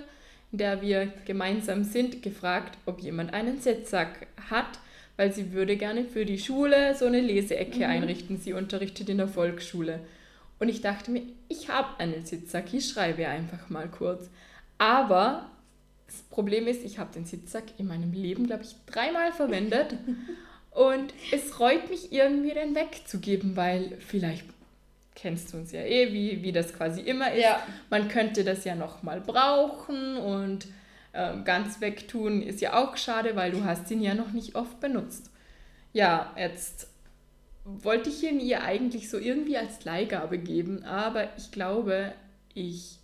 in 0.52 0.60
der 0.60 0.82
wir 0.82 1.12
gemeinsam 1.26 1.84
sind, 1.84 2.22
gefragt, 2.22 2.78
ob 2.86 3.02
jemand 3.02 3.34
einen 3.34 3.60
Sitzsack 3.60 4.28
hat, 4.52 4.80
weil 5.22 5.32
sie 5.32 5.54
würde 5.54 5.78
gerne 5.78 6.04
für 6.04 6.26
die 6.26 6.40
Schule 6.40 6.96
so 6.96 7.06
eine 7.06 7.22
Leseecke 7.22 7.78
mhm. 7.78 7.92
einrichten. 7.92 8.38
Sie 8.40 8.54
unterrichtet 8.54 9.08
in 9.08 9.20
der 9.20 9.28
Volksschule. 9.28 10.00
Und 10.58 10.68
ich 10.68 10.82
dachte 10.82 11.12
mir, 11.12 11.22
ich 11.48 11.70
habe 11.70 12.00
einen 12.00 12.26
Sitzsack, 12.26 12.74
ich 12.74 12.90
schreibe 12.90 13.28
einfach 13.28 13.70
mal 13.70 13.88
kurz. 13.88 14.32
Aber 14.80 15.48
das 16.08 16.24
Problem 16.32 16.66
ist, 16.66 16.84
ich 16.84 16.98
habe 16.98 17.14
den 17.14 17.26
Sitzsack 17.26 17.66
in 17.78 17.86
meinem 17.86 18.14
Leben, 18.14 18.48
glaube 18.48 18.64
ich, 18.64 18.76
dreimal 18.88 19.32
verwendet. 19.32 19.94
und 20.72 21.14
es 21.32 21.60
reut 21.60 21.92
mich 21.92 22.12
irgendwie, 22.12 22.56
den 22.56 22.74
wegzugeben, 22.74 23.56
weil 23.56 24.00
vielleicht 24.00 24.46
kennst 25.14 25.54
du 25.54 25.58
uns 25.58 25.72
ja 25.72 25.82
eh, 25.82 26.12
wie, 26.12 26.42
wie 26.42 26.52
das 26.52 26.74
quasi 26.74 27.02
immer 27.02 27.32
ist. 27.32 27.44
Ja. 27.44 27.62
Man 27.92 28.08
könnte 28.08 28.44
das 28.44 28.64
ja 28.64 28.74
nochmal 28.74 29.22
brauchen 29.22 30.18
und 30.18 30.66
äh, 31.14 31.42
ganz 31.44 31.82
wegtun 31.82 32.42
ist 32.42 32.62
ja 32.62 32.74
auch 32.74 32.98
schade, 32.98 33.36
weil 33.36 33.52
du 33.52 33.64
hast 33.64 33.90
ihn 33.92 34.02
ja 34.02 34.14
noch 34.14 34.32
nicht 34.32 34.56
oft 34.56 34.80
benutzt. 34.80 35.30
Ja, 35.94 36.34
jetzt 36.38 36.88
wollte 37.64 38.10
ich 38.10 38.24
ihn 38.24 38.40
ihr 38.40 38.64
eigentlich 38.64 39.10
so 39.10 39.18
irgendwie 39.18 39.58
als 39.58 39.84
Leihgabe 39.84 40.38
geben, 40.38 40.84
aber 40.84 41.30
ich 41.38 41.52
glaube, 41.52 42.14
ich 42.54 43.02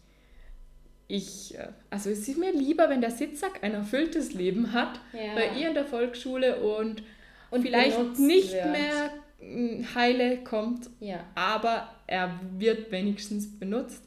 ich, 1.08 1.58
äh, 1.58 1.67
also 1.89 2.10
es 2.10 2.28
ist 2.28 2.38
mir 2.38 2.52
lieber, 2.52 2.89
wenn 2.89 3.02
der 3.02 3.12
Sitzsack 3.12 3.63
ein 3.63 3.74
erfülltes 3.74 4.34
Leben 4.34 4.74
hat 4.74 5.00
ja. 5.13 5.36
bei 5.36 5.58
ihr 5.58 5.70
in 5.70 5.74
der 5.74 5.86
Volksschule 5.86 6.58
und, 6.58 7.04
und 7.50 7.62
vielleicht 7.62 8.20
nicht 8.20 8.54
wird. 8.54 8.72
mehr 8.72 9.13
hm, 9.39 9.96
heile 9.96 10.38
kommt, 10.43 10.89
ja. 11.00 11.20
aber 11.36 11.89
er 12.08 12.39
wird 12.58 12.91
wenigstens 12.91 13.60
benutzt. 13.60 14.04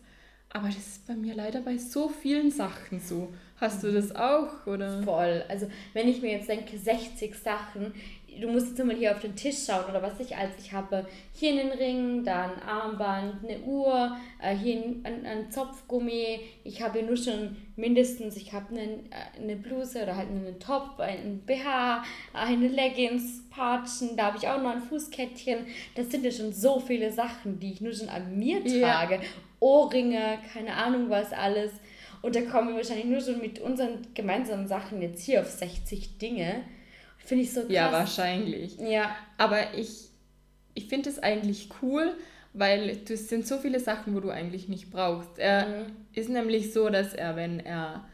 Aber 0.52 0.66
das 0.66 0.78
ist 0.78 1.06
bei 1.06 1.14
mir 1.14 1.34
leider 1.34 1.60
bei 1.60 1.78
so 1.78 2.08
vielen 2.08 2.50
Sachen 2.50 3.00
so. 3.00 3.32
Hast 3.60 3.82
du 3.82 3.92
das 3.92 4.16
auch, 4.16 4.66
oder? 4.66 5.02
Voll. 5.02 5.44
Also 5.48 5.66
wenn 5.92 6.08
ich 6.08 6.22
mir 6.22 6.32
jetzt 6.32 6.48
denke, 6.48 6.78
60 6.78 7.34
Sachen, 7.34 7.92
du 8.40 8.48
musst 8.48 8.68
jetzt 8.68 8.86
mal 8.86 8.96
hier 8.96 9.12
auf 9.12 9.20
den 9.20 9.36
Tisch 9.36 9.66
schauen 9.66 9.84
oder 9.88 10.00
was 10.02 10.18
ich 10.18 10.34
als 10.34 10.52
ich 10.58 10.72
habe 10.72 11.06
hier 11.34 11.52
einen 11.52 11.70
Ring, 11.72 12.24
dann 12.24 12.52
ein 12.52 12.62
Armband, 12.62 13.44
eine 13.44 13.58
Uhr, 13.60 14.16
äh, 14.40 14.54
hier 14.54 14.76
ein, 15.04 15.26
ein, 15.26 15.50
Zopfgummi. 15.50 16.40
Ich 16.64 16.80
habe 16.80 17.02
nur 17.02 17.16
schon 17.16 17.56
mindestens, 17.76 18.36
ich 18.36 18.52
habe 18.52 18.68
einen, 18.70 19.10
äh, 19.10 19.40
eine 19.42 19.56
Bluse 19.56 20.02
oder 20.02 20.16
halt 20.16 20.28
einen 20.28 20.58
Top, 20.58 20.98
einen 20.98 21.40
BH, 21.40 22.02
eine 22.32 22.68
Leggings, 22.68 23.42
Patschen, 23.50 24.16
da 24.16 24.26
habe 24.26 24.38
ich 24.38 24.48
auch 24.48 24.62
noch 24.62 24.70
ein 24.70 24.82
Fußkettchen. 24.82 25.66
Das 25.94 26.10
sind 26.10 26.24
ja 26.24 26.30
schon 26.30 26.52
so 26.52 26.80
viele 26.80 27.12
Sachen, 27.12 27.58
die 27.60 27.72
ich 27.72 27.80
nur 27.80 27.92
schon 27.92 28.08
an 28.08 28.38
mir 28.38 28.64
trage. 28.64 29.16
Ja. 29.16 29.20
Ohrringe, 29.60 30.38
keine 30.54 30.72
Ahnung 30.72 31.10
was 31.10 31.32
alles. 31.32 31.72
Und 32.22 32.36
da 32.36 32.42
kommen 32.42 32.68
wir 32.68 32.76
wahrscheinlich 32.76 33.06
nur 33.06 33.20
schon 33.20 33.40
mit 33.40 33.58
unseren 33.60 34.06
gemeinsamen 34.14 34.68
Sachen 34.68 35.00
jetzt 35.00 35.22
hier 35.22 35.40
auf 35.40 35.50
60 35.50 36.18
Dinge. 36.18 36.62
Finde 37.18 37.44
ich 37.44 37.52
so 37.52 37.60
krass. 37.60 37.70
Ja, 37.70 37.92
wahrscheinlich. 37.92 38.76
Ja. 38.78 39.14
Aber 39.38 39.74
ich, 39.74 40.08
ich 40.74 40.86
finde 40.86 41.08
es 41.08 41.18
eigentlich 41.18 41.68
cool, 41.82 42.14
weil 42.52 42.96
das 42.96 43.28
sind 43.28 43.46
so 43.46 43.58
viele 43.58 43.80
Sachen, 43.80 44.14
wo 44.14 44.20
du 44.20 44.30
eigentlich 44.30 44.68
nicht 44.68 44.90
brauchst. 44.90 45.38
Er 45.38 45.66
mhm. 45.66 45.86
ist 46.12 46.28
nämlich 46.28 46.72
so, 46.72 46.88
dass 46.90 47.14
er, 47.14 47.36
wenn 47.36 47.60
er 47.60 48.04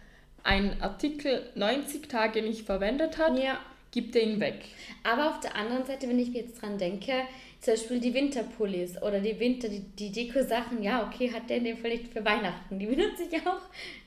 einen 0.42 0.80
Artikel 0.80 1.50
90 1.54 2.08
Tage 2.08 2.42
nicht 2.42 2.66
verwendet 2.66 3.18
hat, 3.18 3.38
ja. 3.38 3.58
gibt 3.90 4.14
er 4.14 4.22
ihn 4.22 4.38
weg. 4.38 4.66
Aber 5.02 5.30
auf 5.30 5.40
der 5.40 5.56
anderen 5.56 5.84
Seite, 5.84 6.08
wenn 6.08 6.18
ich 6.18 6.30
mir 6.30 6.42
jetzt 6.42 6.62
dran 6.62 6.78
denke, 6.78 7.12
zum 7.60 7.74
Beispiel 7.74 8.00
die 8.00 8.14
Winterpullis 8.14 9.00
oder 9.02 9.20
die 9.20 9.38
Winter, 9.40 9.68
die, 9.68 9.80
die 9.80 10.12
Deko-Sachen, 10.12 10.82
ja, 10.82 11.06
okay, 11.06 11.32
hat 11.32 11.48
der 11.48 11.58
in 11.58 11.64
dem 11.64 11.78
Fall 11.78 11.90
nicht 11.90 12.12
für 12.12 12.24
Weihnachten. 12.24 12.78
Die 12.78 12.86
benutze 12.86 13.24
ich 13.30 13.46
auch 13.46 13.60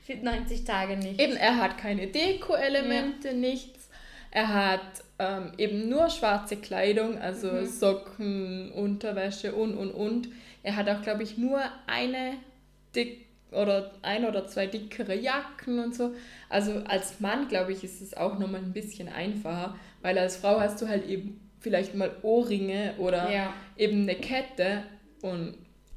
für 0.04 0.16
90 0.16 0.64
Tage 0.64 0.96
nicht. 0.96 1.20
Eben, 1.20 1.36
er 1.36 1.56
hat 1.56 1.78
keine 1.78 2.06
Deko-Elemente, 2.06 3.28
ja. 3.28 3.34
nichts. 3.34 3.88
Er 4.30 4.48
hat 4.48 5.04
ähm, 5.18 5.52
eben 5.58 5.88
nur 5.88 6.08
schwarze 6.08 6.56
Kleidung, 6.56 7.18
also 7.18 7.50
mhm. 7.50 7.66
Socken, 7.66 8.72
Unterwäsche 8.72 9.54
und 9.54 9.76
und 9.76 9.90
und. 9.90 10.28
Er 10.62 10.76
hat 10.76 10.88
auch, 10.88 11.02
glaube 11.02 11.22
ich, 11.22 11.36
nur 11.36 11.60
eine 11.86 12.34
dick 12.94 13.26
oder 13.52 13.92
ein 14.02 14.24
oder 14.24 14.46
zwei 14.46 14.66
dickere 14.66 15.14
Jacken 15.14 15.80
und 15.80 15.94
so. 15.94 16.14
Also 16.48 16.82
als 16.86 17.20
Mann, 17.20 17.48
glaube 17.48 17.72
ich, 17.72 17.82
ist 17.82 18.00
es 18.00 18.16
auch 18.16 18.38
nochmal 18.38 18.60
ein 18.60 18.72
bisschen 18.72 19.08
einfacher, 19.08 19.76
weil 20.02 20.16
als 20.18 20.36
Frau 20.36 20.60
hast 20.60 20.80
du 20.80 20.88
halt 20.88 21.06
eben 21.06 21.40
vielleicht 21.60 21.94
mal 21.94 22.10
Ohrringe 22.22 22.94
oder 22.98 23.30
ja. 23.30 23.54
eben 23.76 24.02
eine 24.02 24.16
Kette 24.16 24.82
und 25.22 25.54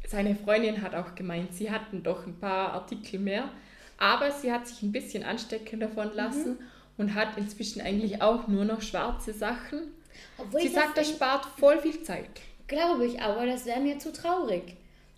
seine 0.08 0.36
Freundin 0.36 0.82
hat 0.82 0.95
auch 0.95 1.15
gemeint, 1.15 1.54
sie 1.54 1.71
hatten 1.71 2.04
doch 2.04 2.28
ein 2.28 2.39
paar 2.39 2.73
Artikel 2.73 3.19
mehr, 3.19 3.49
aber 3.97 4.32
sie 4.32 4.52
hat 4.52 4.67
sich 4.67 4.82
ein 4.84 4.91
bisschen 4.91 5.23
anstecken 5.23 5.80
davon 5.80 6.13
lassen 6.13 6.52
mhm 6.52 6.73
und 6.97 7.15
hat 7.15 7.38
inzwischen 7.38 7.82
eigentlich 7.82 8.21
auch 8.21 8.47
nur 8.47 8.65
noch 8.65 8.82
schwarze 8.82 9.34
Sachen. 9.34 9.93
Obwohl 10.38 10.62
Sie 10.62 10.67
sagt, 10.67 10.97
das 10.97 11.10
spart 11.10 11.45
voll 11.58 11.80
viel 11.80 12.02
Zeit. 12.04 12.30
Glaube 12.67 13.06
ich, 13.06 13.21
aber 13.21 13.45
das 13.45 13.65
wäre 13.65 13.80
mir 13.80 13.99
zu 13.99 14.13
traurig. 14.13 14.76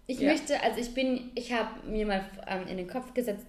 Ich 0.08 0.20
ja. 0.20 0.32
möchte, 0.32 0.62
also 0.62 0.80
ich 0.80 0.94
bin, 0.94 1.32
ich 1.36 1.52
habe 1.52 1.88
mir 1.88 2.06
mal 2.06 2.26
ähm, 2.48 2.68
in 2.68 2.78
den 2.78 2.88
Kopf 2.88 3.14
gesetzt, 3.14 3.46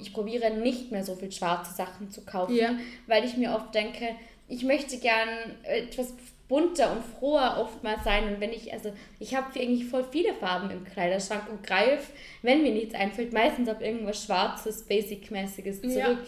ich 0.00 0.12
probiere 0.12 0.50
nicht 0.50 0.92
mehr 0.92 1.04
so 1.04 1.14
viel 1.14 1.32
schwarze 1.32 1.74
Sachen 1.74 2.10
zu 2.10 2.24
kaufen, 2.24 2.54
ja. 2.54 2.76
weil 3.06 3.24
ich 3.24 3.36
mir 3.36 3.52
oft 3.52 3.74
denke, 3.74 4.14
ich 4.48 4.62
möchte 4.62 4.98
gern 4.98 5.28
etwas 5.62 6.14
bunter 6.54 6.92
und 6.92 7.04
froher 7.04 7.58
oftmals 7.60 8.04
sein 8.04 8.32
und 8.32 8.40
wenn 8.40 8.52
ich, 8.52 8.72
also 8.72 8.92
ich 9.18 9.34
habe 9.34 9.58
eigentlich 9.58 9.86
voll 9.86 10.04
viele 10.08 10.32
Farben 10.34 10.70
im 10.70 10.84
Kleiderschrank 10.84 11.50
und 11.50 11.66
greife, 11.66 12.12
wenn 12.42 12.62
mir 12.62 12.70
nichts 12.70 12.94
einfällt, 12.94 13.32
meistens 13.32 13.68
auf 13.68 13.80
irgendwas 13.80 14.22
Schwarzes, 14.24 14.84
Basic-mäßiges 14.84 15.80
zurück. 15.80 15.96
Ja. 15.96 16.18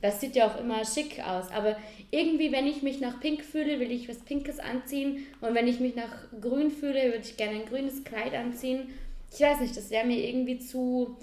Das 0.00 0.22
sieht 0.22 0.36
ja 0.36 0.46
auch 0.46 0.58
immer 0.58 0.86
schick 0.86 1.22
aus. 1.22 1.50
Aber 1.50 1.76
irgendwie, 2.10 2.50
wenn 2.50 2.66
ich 2.66 2.82
mich 2.82 3.00
nach 3.00 3.20
Pink 3.20 3.44
fühle, 3.44 3.78
will 3.78 3.92
ich 3.92 4.08
was 4.08 4.20
Pinkes 4.20 4.58
anziehen. 4.58 5.26
Und 5.42 5.54
wenn 5.54 5.68
ich 5.68 5.80
mich 5.80 5.96
nach 5.96 6.12
Grün 6.40 6.70
fühle, 6.70 7.04
würde 7.04 7.24
ich 7.24 7.36
gerne 7.36 7.60
ein 7.60 7.66
grünes 7.66 8.04
Kleid 8.04 8.34
anziehen. 8.34 8.88
Ich 9.32 9.40
weiß 9.40 9.60
nicht, 9.60 9.76
das 9.76 9.90
wäre 9.90 10.06
mir 10.06 10.18
irgendwie 10.18 10.58
zu. 10.58 11.18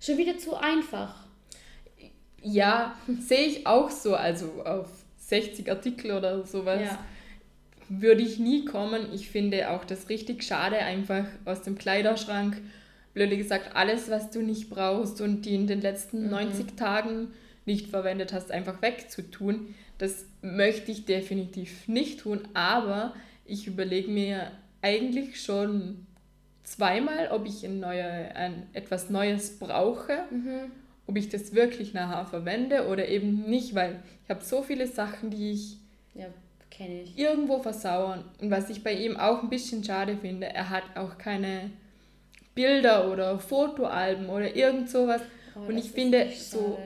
schon 0.00 0.16
wieder 0.16 0.38
zu 0.38 0.54
einfach. 0.54 1.26
Ja, 2.42 2.96
sehe 3.20 3.46
ich 3.46 3.66
auch 3.66 3.90
so. 3.90 4.14
Also 4.14 4.62
auf 4.64 4.88
60 5.18 5.70
Artikel 5.70 6.12
oder 6.12 6.44
sowas. 6.46 6.80
Ja. 6.80 7.04
Würde 7.88 8.22
ich 8.22 8.38
nie 8.38 8.64
kommen. 8.64 9.12
Ich 9.14 9.30
finde 9.30 9.70
auch 9.70 9.84
das 9.84 10.08
richtig 10.08 10.42
schade, 10.44 10.78
einfach 10.78 11.24
aus 11.44 11.62
dem 11.62 11.78
Kleiderschrank, 11.78 12.60
blöde 13.14 13.36
gesagt, 13.36 13.74
alles, 13.74 14.10
was 14.10 14.30
du 14.30 14.42
nicht 14.42 14.70
brauchst 14.70 15.20
und 15.20 15.42
die 15.42 15.54
in 15.54 15.66
den 15.66 15.80
letzten 15.80 16.24
mhm. 16.24 16.30
90 16.30 16.76
Tagen 16.76 17.28
nicht 17.64 17.88
verwendet 17.88 18.32
hast, 18.32 18.50
einfach 18.50 18.82
wegzutun. 18.82 19.74
Das 19.98 20.26
möchte 20.42 20.92
ich 20.92 21.04
definitiv 21.04 21.88
nicht 21.88 22.20
tun, 22.20 22.46
aber 22.54 23.14
ich 23.44 23.66
überlege 23.66 24.10
mir 24.10 24.52
eigentlich 24.82 25.40
schon 25.42 26.06
zweimal, 26.62 27.28
ob 27.32 27.46
ich 27.46 27.64
ein, 27.64 27.80
neue, 27.80 28.04
ein 28.04 28.66
etwas 28.72 29.10
Neues 29.10 29.58
brauche, 29.58 30.24
mhm. 30.30 30.70
ob 31.06 31.16
ich 31.16 31.28
das 31.28 31.54
wirklich 31.54 31.94
nachher 31.94 32.26
verwende 32.26 32.86
oder 32.88 33.08
eben 33.08 33.48
nicht, 33.48 33.74
weil 33.74 34.02
ich 34.24 34.30
habe 34.30 34.44
so 34.44 34.62
viele 34.62 34.86
Sachen, 34.86 35.30
die 35.30 35.52
ich, 35.52 35.78
ja, 36.14 36.26
ich 36.78 37.18
irgendwo 37.18 37.60
versauern. 37.60 38.24
Und 38.40 38.50
was 38.50 38.70
ich 38.70 38.82
bei 38.84 38.92
ihm 38.92 39.16
auch 39.16 39.42
ein 39.42 39.50
bisschen 39.50 39.82
schade 39.82 40.16
finde, 40.16 40.48
er 40.48 40.70
hat 40.70 40.84
auch 40.94 41.18
keine 41.18 41.70
Bilder 42.54 43.10
oder 43.10 43.38
Fotoalben 43.38 44.28
oder 44.28 44.54
irgend 44.54 44.90
sowas. 44.90 45.22
Oh, 45.54 45.68
und 45.68 45.78
ich 45.78 45.90
finde, 45.90 46.28
so 46.36 46.78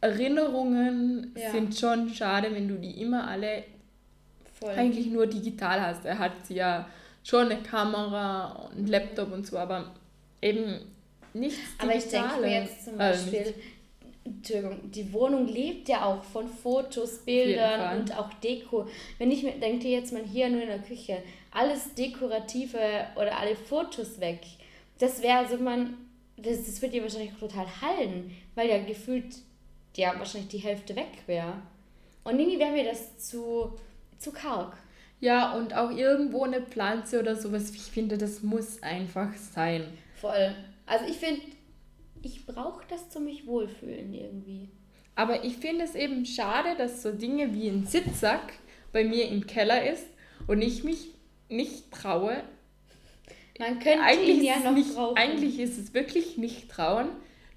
Erinnerungen 0.00 1.34
ja. 1.36 1.50
sind 1.50 1.78
schon 1.78 2.12
schade, 2.12 2.54
wenn 2.54 2.68
du 2.68 2.74
die 2.74 3.00
immer 3.00 3.26
alle 3.26 3.64
Voll. 4.60 4.74
eigentlich 4.74 5.06
nur 5.06 5.26
digital 5.26 5.80
hast. 5.80 6.04
Er 6.04 6.18
hat 6.18 6.32
ja 6.48 6.86
schon 7.22 7.50
eine 7.50 7.62
Kamera, 7.62 8.68
einen 8.76 8.86
Laptop 8.86 9.32
und 9.32 9.46
so, 9.46 9.58
aber 9.58 9.92
eben 10.42 10.80
nichts 11.32 11.60
Aber 11.78 11.94
ich 11.94 12.06
denke 12.08 12.40
mir 12.40 12.60
jetzt 12.60 12.84
zum 12.84 13.00
also 13.00 13.30
Beispiel, 13.30 13.54
Entschuldigung, 14.24 14.90
die 14.90 15.12
Wohnung 15.12 15.46
lebt 15.46 15.88
ja 15.88 16.06
auch 16.06 16.22
von 16.22 16.48
Fotos, 16.48 17.18
Bildern 17.18 18.00
und 18.00 18.16
auch 18.16 18.32
Deko. 18.34 18.86
Wenn 19.18 19.30
ich 19.30 19.42
mir 19.42 19.52
denke 19.52 19.88
jetzt 19.88 20.12
mal 20.12 20.24
hier 20.24 20.48
nur 20.48 20.62
in 20.62 20.68
der 20.68 20.78
Küche, 20.78 21.22
alles 21.50 21.94
Dekorative 21.94 22.78
oder 23.16 23.38
alle 23.38 23.54
Fotos 23.54 24.20
weg, 24.20 24.40
das 24.98 25.22
wäre 25.22 25.38
also 25.38 25.58
man, 25.58 25.94
das, 26.36 26.64
das 26.64 26.80
wird 26.80 26.94
ja 26.94 27.02
wahrscheinlich 27.02 27.32
total 27.38 27.66
hallen, 27.82 28.34
weil 28.54 28.70
ja 28.70 28.78
gefühlt 28.82 29.34
ja 29.94 30.18
wahrscheinlich 30.18 30.48
die 30.48 30.58
Hälfte 30.58 30.96
weg 30.96 31.22
wäre. 31.26 31.54
Und 32.24 32.38
irgendwie 32.38 32.58
wäre 32.58 32.72
mir 32.72 32.84
das 32.84 33.18
zu, 33.18 33.72
zu 34.18 34.32
karg. 34.32 34.76
Ja, 35.20 35.54
und 35.54 35.74
auch 35.74 35.90
irgendwo 35.90 36.44
eine 36.44 36.62
Pflanze 36.62 37.20
oder 37.20 37.36
sowas. 37.36 37.70
Ich 37.70 37.82
finde, 37.82 38.18
das 38.18 38.42
muss 38.42 38.82
einfach 38.82 39.34
sein. 39.36 39.86
Voll. 40.20 40.54
Also 40.86 41.06
ich 41.06 41.16
finde, 41.16 41.40
ich 42.24 42.46
brauche 42.46 42.84
das 42.88 43.10
zu 43.10 43.20
mich 43.20 43.46
wohlfühlen 43.46 44.12
irgendwie. 44.12 44.68
Aber 45.14 45.44
ich 45.44 45.56
finde 45.56 45.84
es 45.84 45.94
eben 45.94 46.26
schade, 46.26 46.76
dass 46.76 47.02
so 47.02 47.12
Dinge 47.12 47.54
wie 47.54 47.68
ein 47.68 47.86
Sitzsack 47.86 48.54
bei 48.92 49.04
mir 49.04 49.28
im 49.28 49.46
Keller 49.46 49.90
ist 49.90 50.06
und 50.46 50.60
ich 50.62 50.84
mich 50.84 51.08
nicht 51.48 51.90
traue. 51.92 52.42
Man 53.58 53.78
könnte 53.78 54.02
eigentlich 54.02 54.38
ihn 54.38 54.44
ja 54.44 54.58
noch 54.58 54.72
nicht, 54.72 54.94
brauchen. 54.94 55.16
Eigentlich 55.16 55.60
ist 55.60 55.78
es 55.78 55.94
wirklich 55.94 56.36
nicht 56.36 56.68
trauen, 56.68 57.08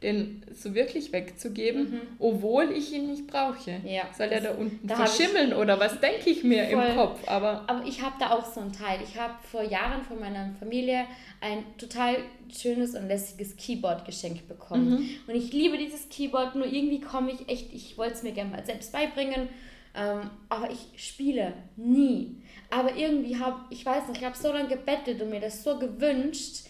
den 0.04 0.44
so 0.54 0.76
wirklich 0.76 1.12
wegzugeben, 1.12 1.92
mhm. 1.92 2.02
obwohl 2.20 2.72
ich 2.72 2.94
ihn 2.94 3.08
nicht 3.08 3.26
brauche. 3.26 3.82
Ja, 3.84 4.04
Soll 4.16 4.28
er 4.28 4.42
da 4.42 4.52
unten 4.52 4.88
verschimmeln 4.88 5.54
oder 5.54 5.80
was 5.80 6.00
denke 6.00 6.30
ich 6.30 6.44
mir 6.44 6.66
voll. 6.66 6.86
im 6.86 6.96
Kopf? 6.96 7.20
Aber, 7.28 7.64
aber 7.66 7.84
ich 7.86 8.02
habe 8.04 8.16
da 8.20 8.30
auch 8.30 8.46
so 8.46 8.62
einen 8.62 8.72
Teil. 8.72 9.00
Ich 9.04 9.20
habe 9.20 9.34
vor 9.52 9.64
Jahren 9.64 10.04
von 10.04 10.20
meiner 10.20 10.54
Familie 10.60 11.06
ein 11.42 11.64
total 11.80 12.18
schönes 12.56 12.94
und 12.94 13.08
lässiges 13.08 13.58
Keyboard 13.58 14.06
geschenkt 14.06 14.48
bekommen. 14.48 14.90
Mhm. 14.90 15.10
Und 15.26 15.36
ich 15.36 15.52
liebe 15.52 15.80
dieses 15.80 16.08
Keyboard, 16.10 16.56
nur 16.56 16.68
irgendwie 16.68 17.02
komme 17.02 17.32
ich 17.32 17.50
echt, 17.50 17.74
ich 17.74 17.98
wollte 17.98 18.14
es 18.14 18.24
mir 18.24 18.34
gerne 18.34 18.52
mal 18.52 18.66
selbst 18.66 18.92
beibringen, 18.92 19.50
ähm, 19.96 20.30
aber 20.50 20.70
ich 20.70 21.04
spiele 21.04 21.54
nie. 21.76 22.36
Aber 22.70 22.96
irgendwie 22.96 23.40
habe, 23.40 23.62
ich 23.72 23.84
weiß 23.84 24.10
nicht, 24.10 24.20
ich 24.20 24.26
habe 24.26 24.38
so 24.38 24.52
lange 24.52 24.70
gebettelt 24.70 25.20
und 25.24 25.32
mir 25.32 25.40
das 25.40 25.64
so 25.64 25.80
gewünscht, 25.80 26.68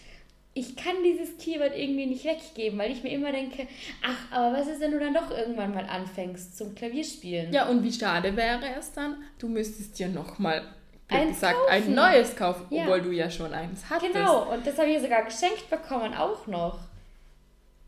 ich 0.54 0.76
kann 0.76 1.02
dieses 1.04 1.38
Keyword 1.38 1.76
irgendwie 1.76 2.06
nicht 2.06 2.24
weggeben, 2.24 2.78
weil 2.78 2.90
ich 2.90 3.02
mir 3.02 3.12
immer 3.12 3.30
denke, 3.32 3.68
ach, 4.02 4.36
aber 4.36 4.58
was 4.58 4.66
ist, 4.66 4.80
wenn 4.80 4.90
du 4.90 4.98
dann 4.98 5.14
doch 5.14 5.30
irgendwann 5.30 5.74
mal 5.74 5.86
anfängst 5.86 6.56
zum 6.56 6.74
Klavierspielen? 6.74 7.52
Ja, 7.52 7.68
und 7.68 7.82
wie 7.82 7.92
schade 7.92 8.34
wäre 8.36 8.64
es 8.78 8.92
dann, 8.92 9.16
du 9.38 9.48
müsstest 9.48 9.98
dir 9.98 10.08
nochmal 10.08 10.62
gesagt, 11.08 11.56
ein 11.70 11.94
neues 11.94 12.36
kaufen, 12.36 12.66
ja. 12.70 12.82
obwohl 12.82 13.02
du 13.02 13.10
ja 13.10 13.30
schon 13.30 13.52
eins 13.52 13.88
hattest. 13.88 14.12
Genau, 14.12 14.52
und 14.52 14.66
das 14.66 14.78
habe 14.78 14.90
ich 14.90 15.00
sogar 15.00 15.24
geschenkt 15.24 15.70
bekommen, 15.70 16.14
auch 16.14 16.46
noch. 16.46 16.80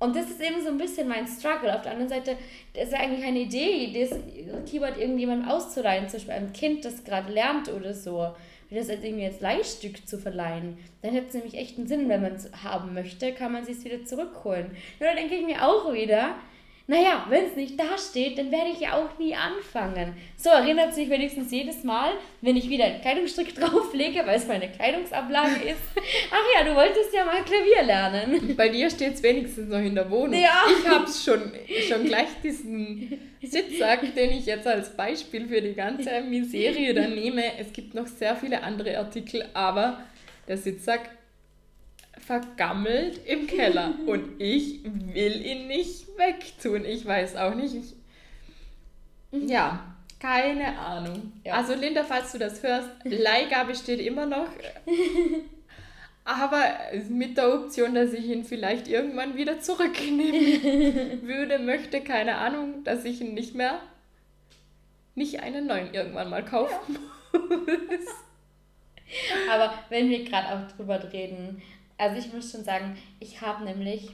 Und 0.00 0.16
das 0.16 0.30
ist 0.30 0.40
eben 0.40 0.60
so 0.62 0.70
ein 0.70 0.78
bisschen 0.78 1.06
mein 1.06 1.28
Struggle. 1.28 1.74
Auf 1.74 1.82
der 1.82 1.92
anderen 1.92 2.08
Seite, 2.08 2.36
das 2.74 2.84
ist 2.84 2.92
ja 2.92 2.98
eigentlich 2.98 3.24
eine 3.24 3.40
Idee, 3.40 4.08
das 4.08 4.18
Keyboard 4.68 4.98
irgendjemandem 4.98 5.48
auszuleihen, 5.48 6.08
zum 6.08 6.18
Beispiel 6.18 6.34
einem 6.34 6.52
Kind, 6.52 6.84
das 6.84 7.04
gerade 7.04 7.32
lernt 7.32 7.68
oder 7.68 7.94
so 7.94 8.34
das 8.76 8.88
als 8.88 9.02
irgendwie 9.02 9.24
als 9.24 9.40
Leihstück 9.40 10.06
zu 10.06 10.18
verleihen, 10.18 10.78
dann 11.02 11.12
hätte 11.12 11.28
es 11.28 11.34
nämlich 11.34 11.54
echt 11.54 11.78
einen 11.78 11.86
Sinn, 11.86 12.08
wenn 12.08 12.22
man 12.22 12.34
es 12.34 12.50
haben 12.62 12.94
möchte, 12.94 13.32
kann 13.32 13.52
man 13.52 13.64
es 13.64 13.84
wieder 13.84 14.04
zurückholen. 14.04 14.70
Nur 14.98 15.08
da 15.08 15.14
denke 15.14 15.34
ich 15.34 15.44
mir 15.44 15.66
auch 15.66 15.92
wieder, 15.92 16.36
naja, 16.90 17.24
wenn 17.28 17.46
es 17.46 17.54
nicht 17.54 17.78
da 17.78 17.96
steht, 17.96 18.36
dann 18.36 18.50
werde 18.50 18.70
ich 18.72 18.80
ja 18.80 18.94
auch 18.94 19.16
nie 19.16 19.32
anfangen. 19.32 20.12
So 20.36 20.50
erinnert 20.50 20.92
sich 20.92 21.08
wenigstens 21.08 21.52
jedes 21.52 21.84
Mal, 21.84 22.10
wenn 22.40 22.56
ich 22.56 22.68
wieder 22.68 22.84
einen 22.84 23.00
Kleidungsstück 23.00 23.54
drauflege, 23.54 24.26
weil 24.26 24.38
es 24.38 24.48
meine 24.48 24.68
Kleidungsablage 24.68 25.68
ist. 25.70 26.02
Ach 26.32 26.44
ja, 26.52 26.68
du 26.68 26.74
wolltest 26.74 27.14
ja 27.14 27.24
mal 27.24 27.44
Klavier 27.44 27.84
lernen. 27.84 28.54
Bei 28.56 28.68
dir 28.70 28.90
steht 28.90 29.14
es 29.14 29.22
wenigstens 29.22 29.68
noch 29.68 29.78
in 29.78 29.94
der 29.94 30.10
Wohnung. 30.10 30.34
Ja. 30.34 30.64
Ich 30.66 30.88
habe 30.88 31.06
schon, 31.06 31.52
schon 31.88 32.06
gleich 32.06 32.30
diesen 32.42 33.20
Sitzsack, 33.40 34.12
den 34.16 34.32
ich 34.32 34.46
jetzt 34.46 34.66
als 34.66 34.96
Beispiel 34.96 35.46
für 35.46 35.62
die 35.62 35.74
ganze 35.74 36.22
Miserie 36.22 36.92
dann 36.92 37.14
nehme. 37.14 37.56
Es 37.56 37.72
gibt 37.72 37.94
noch 37.94 38.08
sehr 38.08 38.34
viele 38.34 38.64
andere 38.64 38.98
Artikel, 38.98 39.48
aber 39.54 40.00
der 40.48 40.56
Sitzsack 40.56 41.08
vergammelt 42.30 43.26
im 43.26 43.48
Keller 43.48 43.94
und 44.06 44.40
ich 44.40 44.84
will 44.84 45.44
ihn 45.44 45.66
nicht 45.66 46.06
wegtun. 46.16 46.84
Ich 46.84 47.04
weiß 47.04 47.34
auch 47.34 47.56
nicht. 47.56 47.74
Ich, 47.74 49.50
ja, 49.50 49.96
keine 50.20 50.78
Ahnung. 50.78 51.32
Ja. 51.44 51.54
Also 51.54 51.74
Linda, 51.74 52.04
falls 52.04 52.30
du 52.30 52.38
das 52.38 52.62
hörst, 52.62 52.88
Leihgabe 53.02 53.74
steht 53.74 53.98
immer 54.00 54.26
noch. 54.26 54.46
Aber 56.24 56.62
mit 57.08 57.36
der 57.36 57.52
Option, 57.52 57.96
dass 57.96 58.12
ich 58.12 58.26
ihn 58.26 58.44
vielleicht 58.44 58.86
irgendwann 58.86 59.36
wieder 59.36 59.58
zurücknehmen 59.58 61.22
würde, 61.26 61.58
möchte, 61.58 62.00
keine 62.00 62.36
Ahnung, 62.36 62.84
dass 62.84 63.04
ich 63.04 63.20
ihn 63.20 63.34
nicht 63.34 63.56
mehr, 63.56 63.80
nicht 65.16 65.40
einen 65.40 65.66
neuen 65.66 65.92
irgendwann 65.92 66.30
mal 66.30 66.44
kaufen 66.44 66.96
ja. 67.32 67.40
muss. 67.40 68.06
Aber 69.50 69.74
wenn 69.88 70.08
wir 70.08 70.24
gerade 70.24 70.46
auch 70.54 70.76
drüber 70.76 71.12
reden, 71.12 71.60
also 72.00 72.16
ich 72.16 72.32
muss 72.32 72.50
schon 72.50 72.64
sagen, 72.64 72.96
ich 73.20 73.40
habe 73.40 73.64
nämlich, 73.64 74.10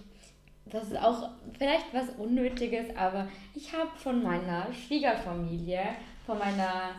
das 0.67 0.89
ist 0.89 0.97
auch 0.97 1.31
vielleicht 1.57 1.87
was 1.93 2.09
Unnötiges, 2.19 2.95
aber 2.97 3.29
ich 3.55 3.73
habe 3.73 3.91
von 3.97 4.23
meiner 4.23 4.67
Schwiegerfamilie, 4.73 5.85
von 6.27 6.39
meiner 6.39 6.91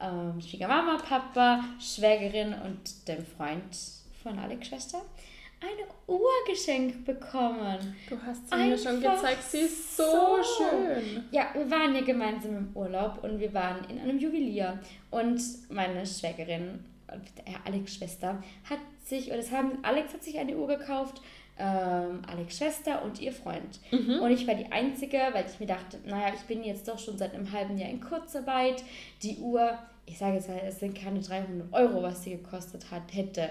ähm, 0.00 0.40
Schwiegermama, 0.40 0.98
Papa, 0.98 1.64
Schwägerin 1.80 2.54
und 2.54 3.08
dem 3.08 3.24
Freund 3.24 3.76
von 4.22 4.38
Alex 4.38 4.68
Schwester 4.68 5.00
eine 5.60 5.86
Uhr 6.06 6.30
geschenkt 6.46 7.04
bekommen. 7.04 7.96
Du 8.08 8.18
hast 8.24 8.50
sie 8.50 8.56
mir 8.56 8.76
schon 8.76 9.00
gezeigt, 9.00 9.42
sie 9.42 9.60
ist 9.60 9.96
so, 9.96 10.02
so, 10.02 10.42
schön. 10.42 11.24
Ja, 11.30 11.48
wir 11.54 11.70
waren 11.70 11.94
ja 11.94 12.02
gemeinsam 12.02 12.56
im 12.56 12.70
Urlaub 12.74 13.24
und 13.24 13.40
wir 13.40 13.54
waren 13.54 13.84
in 13.88 13.98
einem 13.98 14.18
Juwelier 14.18 14.78
und 15.10 15.40
meine 15.70 16.04
Schwägerin, 16.06 16.84
Alex 17.64 17.94
Schwester, 17.94 18.42
hat 18.68 18.78
sich, 19.04 19.28
oder 19.28 19.38
das 19.38 19.50
haben, 19.50 19.78
Alex 19.82 20.12
hat 20.12 20.24
sich 20.24 20.38
eine 20.38 20.56
Uhr 20.56 20.66
gekauft, 20.66 21.20
ähm, 21.58 22.22
Alex 22.26 22.58
Schwester 22.58 23.02
und 23.04 23.20
ihr 23.20 23.32
Freund. 23.32 23.78
Mhm. 23.92 24.20
Und 24.20 24.30
ich 24.32 24.46
war 24.46 24.54
die 24.54 24.72
Einzige, 24.72 25.18
weil 25.32 25.46
ich 25.48 25.60
mir 25.60 25.66
dachte, 25.66 25.98
naja, 26.04 26.32
ich 26.34 26.42
bin 26.42 26.64
jetzt 26.64 26.88
doch 26.88 26.98
schon 26.98 27.16
seit 27.16 27.34
einem 27.34 27.52
halben 27.52 27.78
Jahr 27.78 27.90
in 27.90 28.00
Kurzarbeit. 28.00 28.82
Die 29.22 29.36
Uhr, 29.36 29.78
ich 30.06 30.18
sage 30.18 30.34
jetzt 30.34 30.48
mal, 30.48 30.60
es 30.66 30.80
sind 30.80 30.98
keine 30.98 31.20
300 31.20 31.72
Euro, 31.72 32.02
was 32.02 32.24
sie 32.24 32.30
gekostet 32.30 32.90
hat, 32.90 33.02
hätte. 33.12 33.50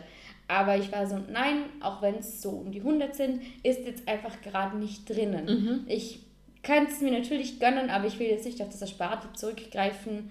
Aber 0.50 0.76
ich 0.76 0.92
war 0.92 1.08
so, 1.08 1.18
nein, 1.32 1.64
auch 1.82 2.02
wenn 2.02 2.16
es 2.16 2.42
so 2.42 2.50
um 2.50 2.72
die 2.72 2.82
100 2.82 3.16
sind, 3.16 3.42
ist 3.64 3.86
jetzt 3.86 4.08
einfach 4.08 4.42
gerade 4.42 4.78
nicht 4.78 5.10
drinnen. 5.10 5.46
Mhm. 5.46 5.86
Ich 5.88 6.20
kann 6.62 6.88
es 6.88 7.00
mir 7.00 7.12
natürlich 7.12 7.60
gönnen, 7.60 7.90
aber 7.90 8.08
ich 8.08 8.20
will 8.20 8.28
jetzt 8.28 8.46
nicht 8.46 8.62
auf 8.62 8.70
das 8.70 8.82
Ersparte 8.82 9.32
zurückgreifen 9.34 10.30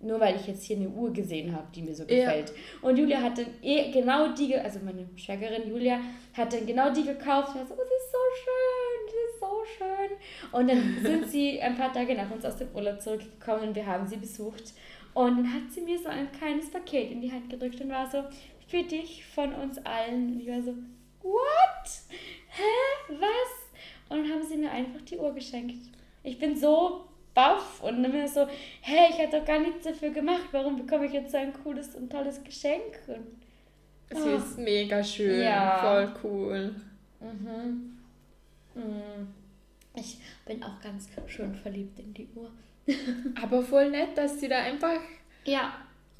nur 0.00 0.20
weil 0.20 0.36
ich 0.36 0.46
jetzt 0.46 0.64
hier 0.64 0.76
eine 0.76 0.88
Uhr 0.88 1.12
gesehen 1.12 1.54
habe, 1.54 1.66
die 1.74 1.82
mir 1.82 1.94
so 1.94 2.04
gefällt. 2.04 2.50
Ja. 2.50 2.88
Und 2.88 2.96
Julia 2.96 3.20
hat 3.20 3.38
dann 3.38 3.46
eh 3.62 3.90
genau 3.90 4.28
die, 4.32 4.56
also 4.56 4.78
meine 4.84 5.08
Schwägerin 5.16 5.68
Julia 5.68 5.98
hat 6.36 6.52
dann 6.52 6.66
genau 6.66 6.92
die 6.92 7.04
gekauft 7.04 7.54
und 7.54 7.60
hat 7.60 7.68
so, 7.68 7.74
oh, 7.74 7.78
sie 7.78 7.94
ist 7.94 8.12
so 8.12 8.18
schön, 8.44 9.08
sie 9.10 9.24
ist 9.26 9.40
so 9.40 9.64
schön. 9.76 10.60
Und 10.60 10.70
dann 10.70 10.98
sind 11.02 11.30
sie 11.30 11.60
ein 11.60 11.76
paar 11.76 11.92
Tage 11.92 12.14
nach 12.14 12.30
uns 12.30 12.44
aus 12.44 12.56
dem 12.56 12.68
Urlaub 12.74 13.00
zurückgekommen 13.00 13.68
und 13.68 13.74
wir 13.74 13.86
haben 13.86 14.06
sie 14.06 14.16
besucht. 14.16 14.72
Und 15.14 15.38
dann 15.38 15.52
hat 15.52 15.72
sie 15.72 15.80
mir 15.80 15.98
so 15.98 16.08
ein 16.08 16.30
kleines 16.30 16.70
Paket 16.70 17.10
in 17.10 17.20
die 17.20 17.32
Hand 17.32 17.50
gedrückt 17.50 17.80
und 17.80 17.90
war 17.90 18.08
so, 18.08 18.22
für 18.68 18.82
dich 18.82 19.24
von 19.24 19.52
uns 19.54 19.78
allen. 19.78 20.32
Und 20.32 20.40
ich 20.40 20.48
war 20.48 20.62
so, 20.62 20.74
what? 21.22 21.88
Hä? 22.48 23.14
Was? 23.18 24.08
Und 24.10 24.22
dann 24.22 24.32
haben 24.32 24.46
sie 24.46 24.56
mir 24.56 24.70
einfach 24.70 25.00
die 25.02 25.18
Uhr 25.18 25.32
geschenkt. 25.32 25.90
Ich 26.22 26.38
bin 26.38 26.56
so 26.56 27.07
baff 27.38 27.80
und 27.82 28.02
dann 28.02 28.10
bin 28.10 28.24
ich 28.24 28.32
so, 28.32 28.48
hey, 28.80 29.10
ich 29.10 29.18
hatte 29.20 29.38
doch 29.38 29.46
gar 29.46 29.60
nichts 29.60 29.84
dafür 29.84 30.10
gemacht, 30.10 30.48
warum 30.50 30.76
bekomme 30.76 31.06
ich 31.06 31.12
jetzt 31.12 31.30
so 31.30 31.38
ein 31.38 31.52
cooles 31.52 31.94
und 31.94 32.10
tolles 32.10 32.42
Geschenk? 32.42 32.98
Und, 33.06 34.16
oh. 34.16 34.20
Sie 34.20 34.30
ist 34.30 34.58
mega 34.58 35.04
schön, 35.04 35.42
ja. 35.42 35.78
voll 35.78 36.12
cool. 36.24 36.74
Mhm. 37.20 37.96
Mhm. 38.74 39.28
Ich 39.94 40.18
bin 40.44 40.62
auch 40.64 40.80
ganz 40.82 41.08
schön 41.28 41.54
verliebt 41.54 42.00
in 42.00 42.12
die 42.12 42.28
Uhr. 42.34 42.50
Aber 43.40 43.62
voll 43.62 43.90
nett, 43.90 44.16
dass 44.16 44.40
sie 44.40 44.48
da 44.48 44.58
einfach 44.58 45.00
ja 45.44 45.72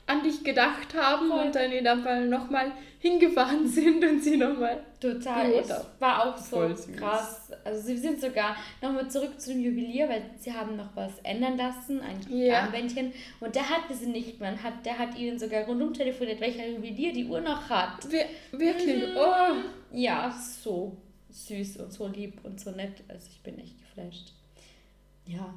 an 0.09 0.23
dich 0.23 0.43
gedacht 0.43 0.95
haben 0.95 1.29
Voll. 1.29 1.47
und 1.47 1.55
dann 1.55 1.71
in 1.71 1.85
dem 1.85 2.03
Fall 2.03 2.27
nochmal 2.29 2.73
hingefahren 2.99 3.69
sind 3.69 4.05
und 4.05 4.23
sie 4.23 4.37
nochmal. 4.37 4.83
Total. 4.99 5.53
War 5.99 6.27
auch 6.27 6.37
so 6.37 6.75
krass. 6.97 7.53
Also 7.63 7.83
sie 7.83 7.97
sind 7.97 8.21
sogar 8.21 8.57
nochmal 8.83 9.09
zurück 9.11 9.41
zu 9.41 9.53
dem 9.53 9.63
Juwelier, 9.63 10.09
weil 10.09 10.23
sie 10.39 10.53
haben 10.53 10.77
noch 10.77 10.97
was 10.97 11.19
ändern 11.23 11.57
lassen, 11.57 12.01
ein 12.01 12.19
ja. 12.29 12.63
Armbändchen. 12.63 13.13
Und 13.39 13.55
der 13.55 13.69
hatte 13.69 13.95
sie 13.95 14.07
nicht. 14.07 14.41
Man 14.41 14.61
hat, 14.63 14.85
der 14.85 14.99
hat 14.99 15.17
ihnen 15.17 15.39
sogar 15.39 15.65
rundum 15.65 15.93
telefoniert, 15.93 16.41
welcher 16.41 16.67
Juwelier 16.67 17.13
die 17.13 17.27
Uhr 17.27 17.41
noch 17.41 17.69
hat. 17.69 18.11
Wir, 18.11 18.25
wirklich? 18.51 19.09
Mhm. 19.09 19.17
Oh. 19.17 19.55
Ja, 19.93 20.35
so 20.63 20.97
süß 21.31 21.77
und 21.77 21.93
so 21.93 22.09
lieb 22.09 22.41
und 22.45 22.59
so 22.59 22.71
nett. 22.71 23.05
Also 23.09 23.29
ich 23.31 23.43
bin 23.43 23.59
echt 23.59 23.79
geflasht. 23.79 24.33
Ja. 25.27 25.55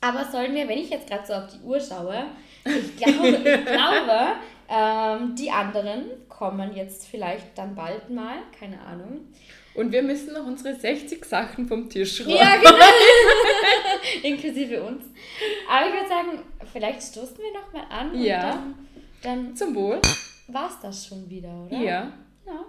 Aber 0.00 0.24
sollen 0.30 0.54
wir, 0.54 0.66
wenn 0.68 0.78
ich 0.78 0.90
jetzt 0.90 1.08
gerade 1.08 1.26
so 1.26 1.34
auf 1.34 1.46
die 1.48 1.60
Uhr 1.64 1.78
schaue, 1.80 2.24
ich 2.64 2.96
glaube, 2.96 3.28
ich 3.28 3.42
glaube 3.66 4.28
ähm, 4.68 5.34
die 5.34 5.50
anderen 5.50 6.06
kommen 6.28 6.74
jetzt 6.74 7.06
vielleicht 7.06 7.56
dann 7.58 7.74
bald 7.74 8.08
mal, 8.10 8.36
keine 8.58 8.80
Ahnung. 8.80 9.28
Und 9.74 9.92
wir 9.92 10.02
müssen 10.02 10.32
noch 10.34 10.46
unsere 10.46 10.74
60 10.74 11.24
Sachen 11.24 11.66
vom 11.68 11.88
Tisch 11.88 12.20
räumen. 12.22 12.36
Ja, 12.36 12.56
genau. 12.56 12.84
Inklusive 14.22 14.82
uns. 14.82 15.04
Aber 15.68 15.86
ich 15.86 15.92
würde 15.92 16.08
sagen, 16.08 16.42
vielleicht 16.72 17.02
stoßen 17.02 17.38
wir 17.38 17.52
noch 17.52 17.72
mal 17.72 17.84
an 17.88 18.10
und 18.12 18.20
Ja. 18.22 18.50
dann, 18.50 18.74
dann 19.22 19.56
Zum 19.56 19.74
Wohl. 19.74 20.00
war's 20.48 20.78
das 20.82 21.06
schon 21.06 21.28
wieder, 21.30 21.48
oder? 21.66 21.76
Ja. 21.78 22.12
Ja. 22.46 22.64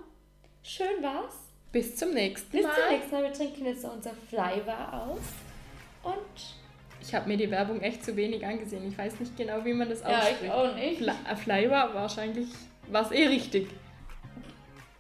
Schön 0.64 1.02
war's. 1.02 1.36
Bis 1.72 1.96
zum 1.96 2.14
nächsten 2.14 2.52
Bis 2.52 2.64
Mal. 2.64 2.74
zum 2.76 2.94
nächsten 2.94 3.12
Mal. 3.16 3.24
Wir 3.24 3.34
trinken 3.34 3.66
jetzt 3.66 3.86
unser 3.86 4.12
Flybar 4.30 5.08
aus. 5.08 5.20
Und 6.04 6.61
Ich 7.02 7.14
habe 7.16 7.28
mir 7.28 7.38
die 7.38 7.50
Werbung 7.50 7.82
echt 7.82 8.06
zu 8.06 8.16
wenig 8.16 8.46
angesehen. 8.46 8.88
Ich 8.88 8.98
weiß 8.98 9.20
nicht 9.20 9.36
genau, 9.36 9.64
wie 9.66 9.74
man 9.74 9.90
das 9.90 10.02
ja, 10.02 10.20
ausspricht. 10.20 10.44
ich 10.44 10.52
auch 10.52 10.76
nicht. 10.76 10.98
Fly, 10.98 11.14
äh, 11.30 11.36
Fly 11.36 11.70
war 11.70 11.94
wahrscheinlich, 11.94 12.48
war 12.88 13.04
es 13.04 13.12
eh 13.12 13.28
richtig. 13.28 13.70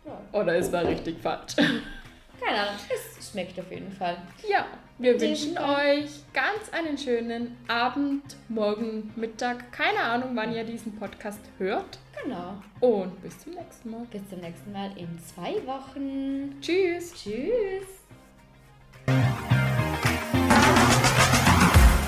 Ja. 0.05 0.39
Oder 0.39 0.55
es 0.55 0.71
war 0.71 0.85
richtig 0.85 1.21
falsch. 1.21 1.55
Keine 1.55 2.59
Ahnung, 2.59 2.75
es 2.89 3.29
schmeckt 3.29 3.59
auf 3.59 3.69
jeden 3.69 3.91
Fall. 3.91 4.17
Ja, 4.49 4.65
wir 4.97 5.13
In 5.13 5.21
wünschen 5.21 5.57
euch 5.57 6.09
ganz 6.33 6.69
einen 6.71 6.97
schönen 6.97 7.55
Abend, 7.67 8.35
Morgen, 8.49 9.11
Mittag. 9.15 9.71
Keine 9.71 9.99
Ahnung, 9.99 10.31
wann 10.35 10.53
ihr 10.53 10.63
diesen 10.63 10.95
Podcast 10.95 11.41
hört. 11.59 11.99
Genau. 12.23 12.55
Und 12.79 13.21
bis 13.21 13.39
zum 13.39 13.53
nächsten 13.53 13.91
Mal. 13.91 14.05
Bis 14.11 14.27
zum 14.29 14.39
nächsten 14.39 14.71
Mal 14.71 14.91
in 14.97 15.19
zwei 15.19 15.55
Wochen. 15.65 16.59
Tschüss. 16.61 17.13
Tschüss. 17.13 17.87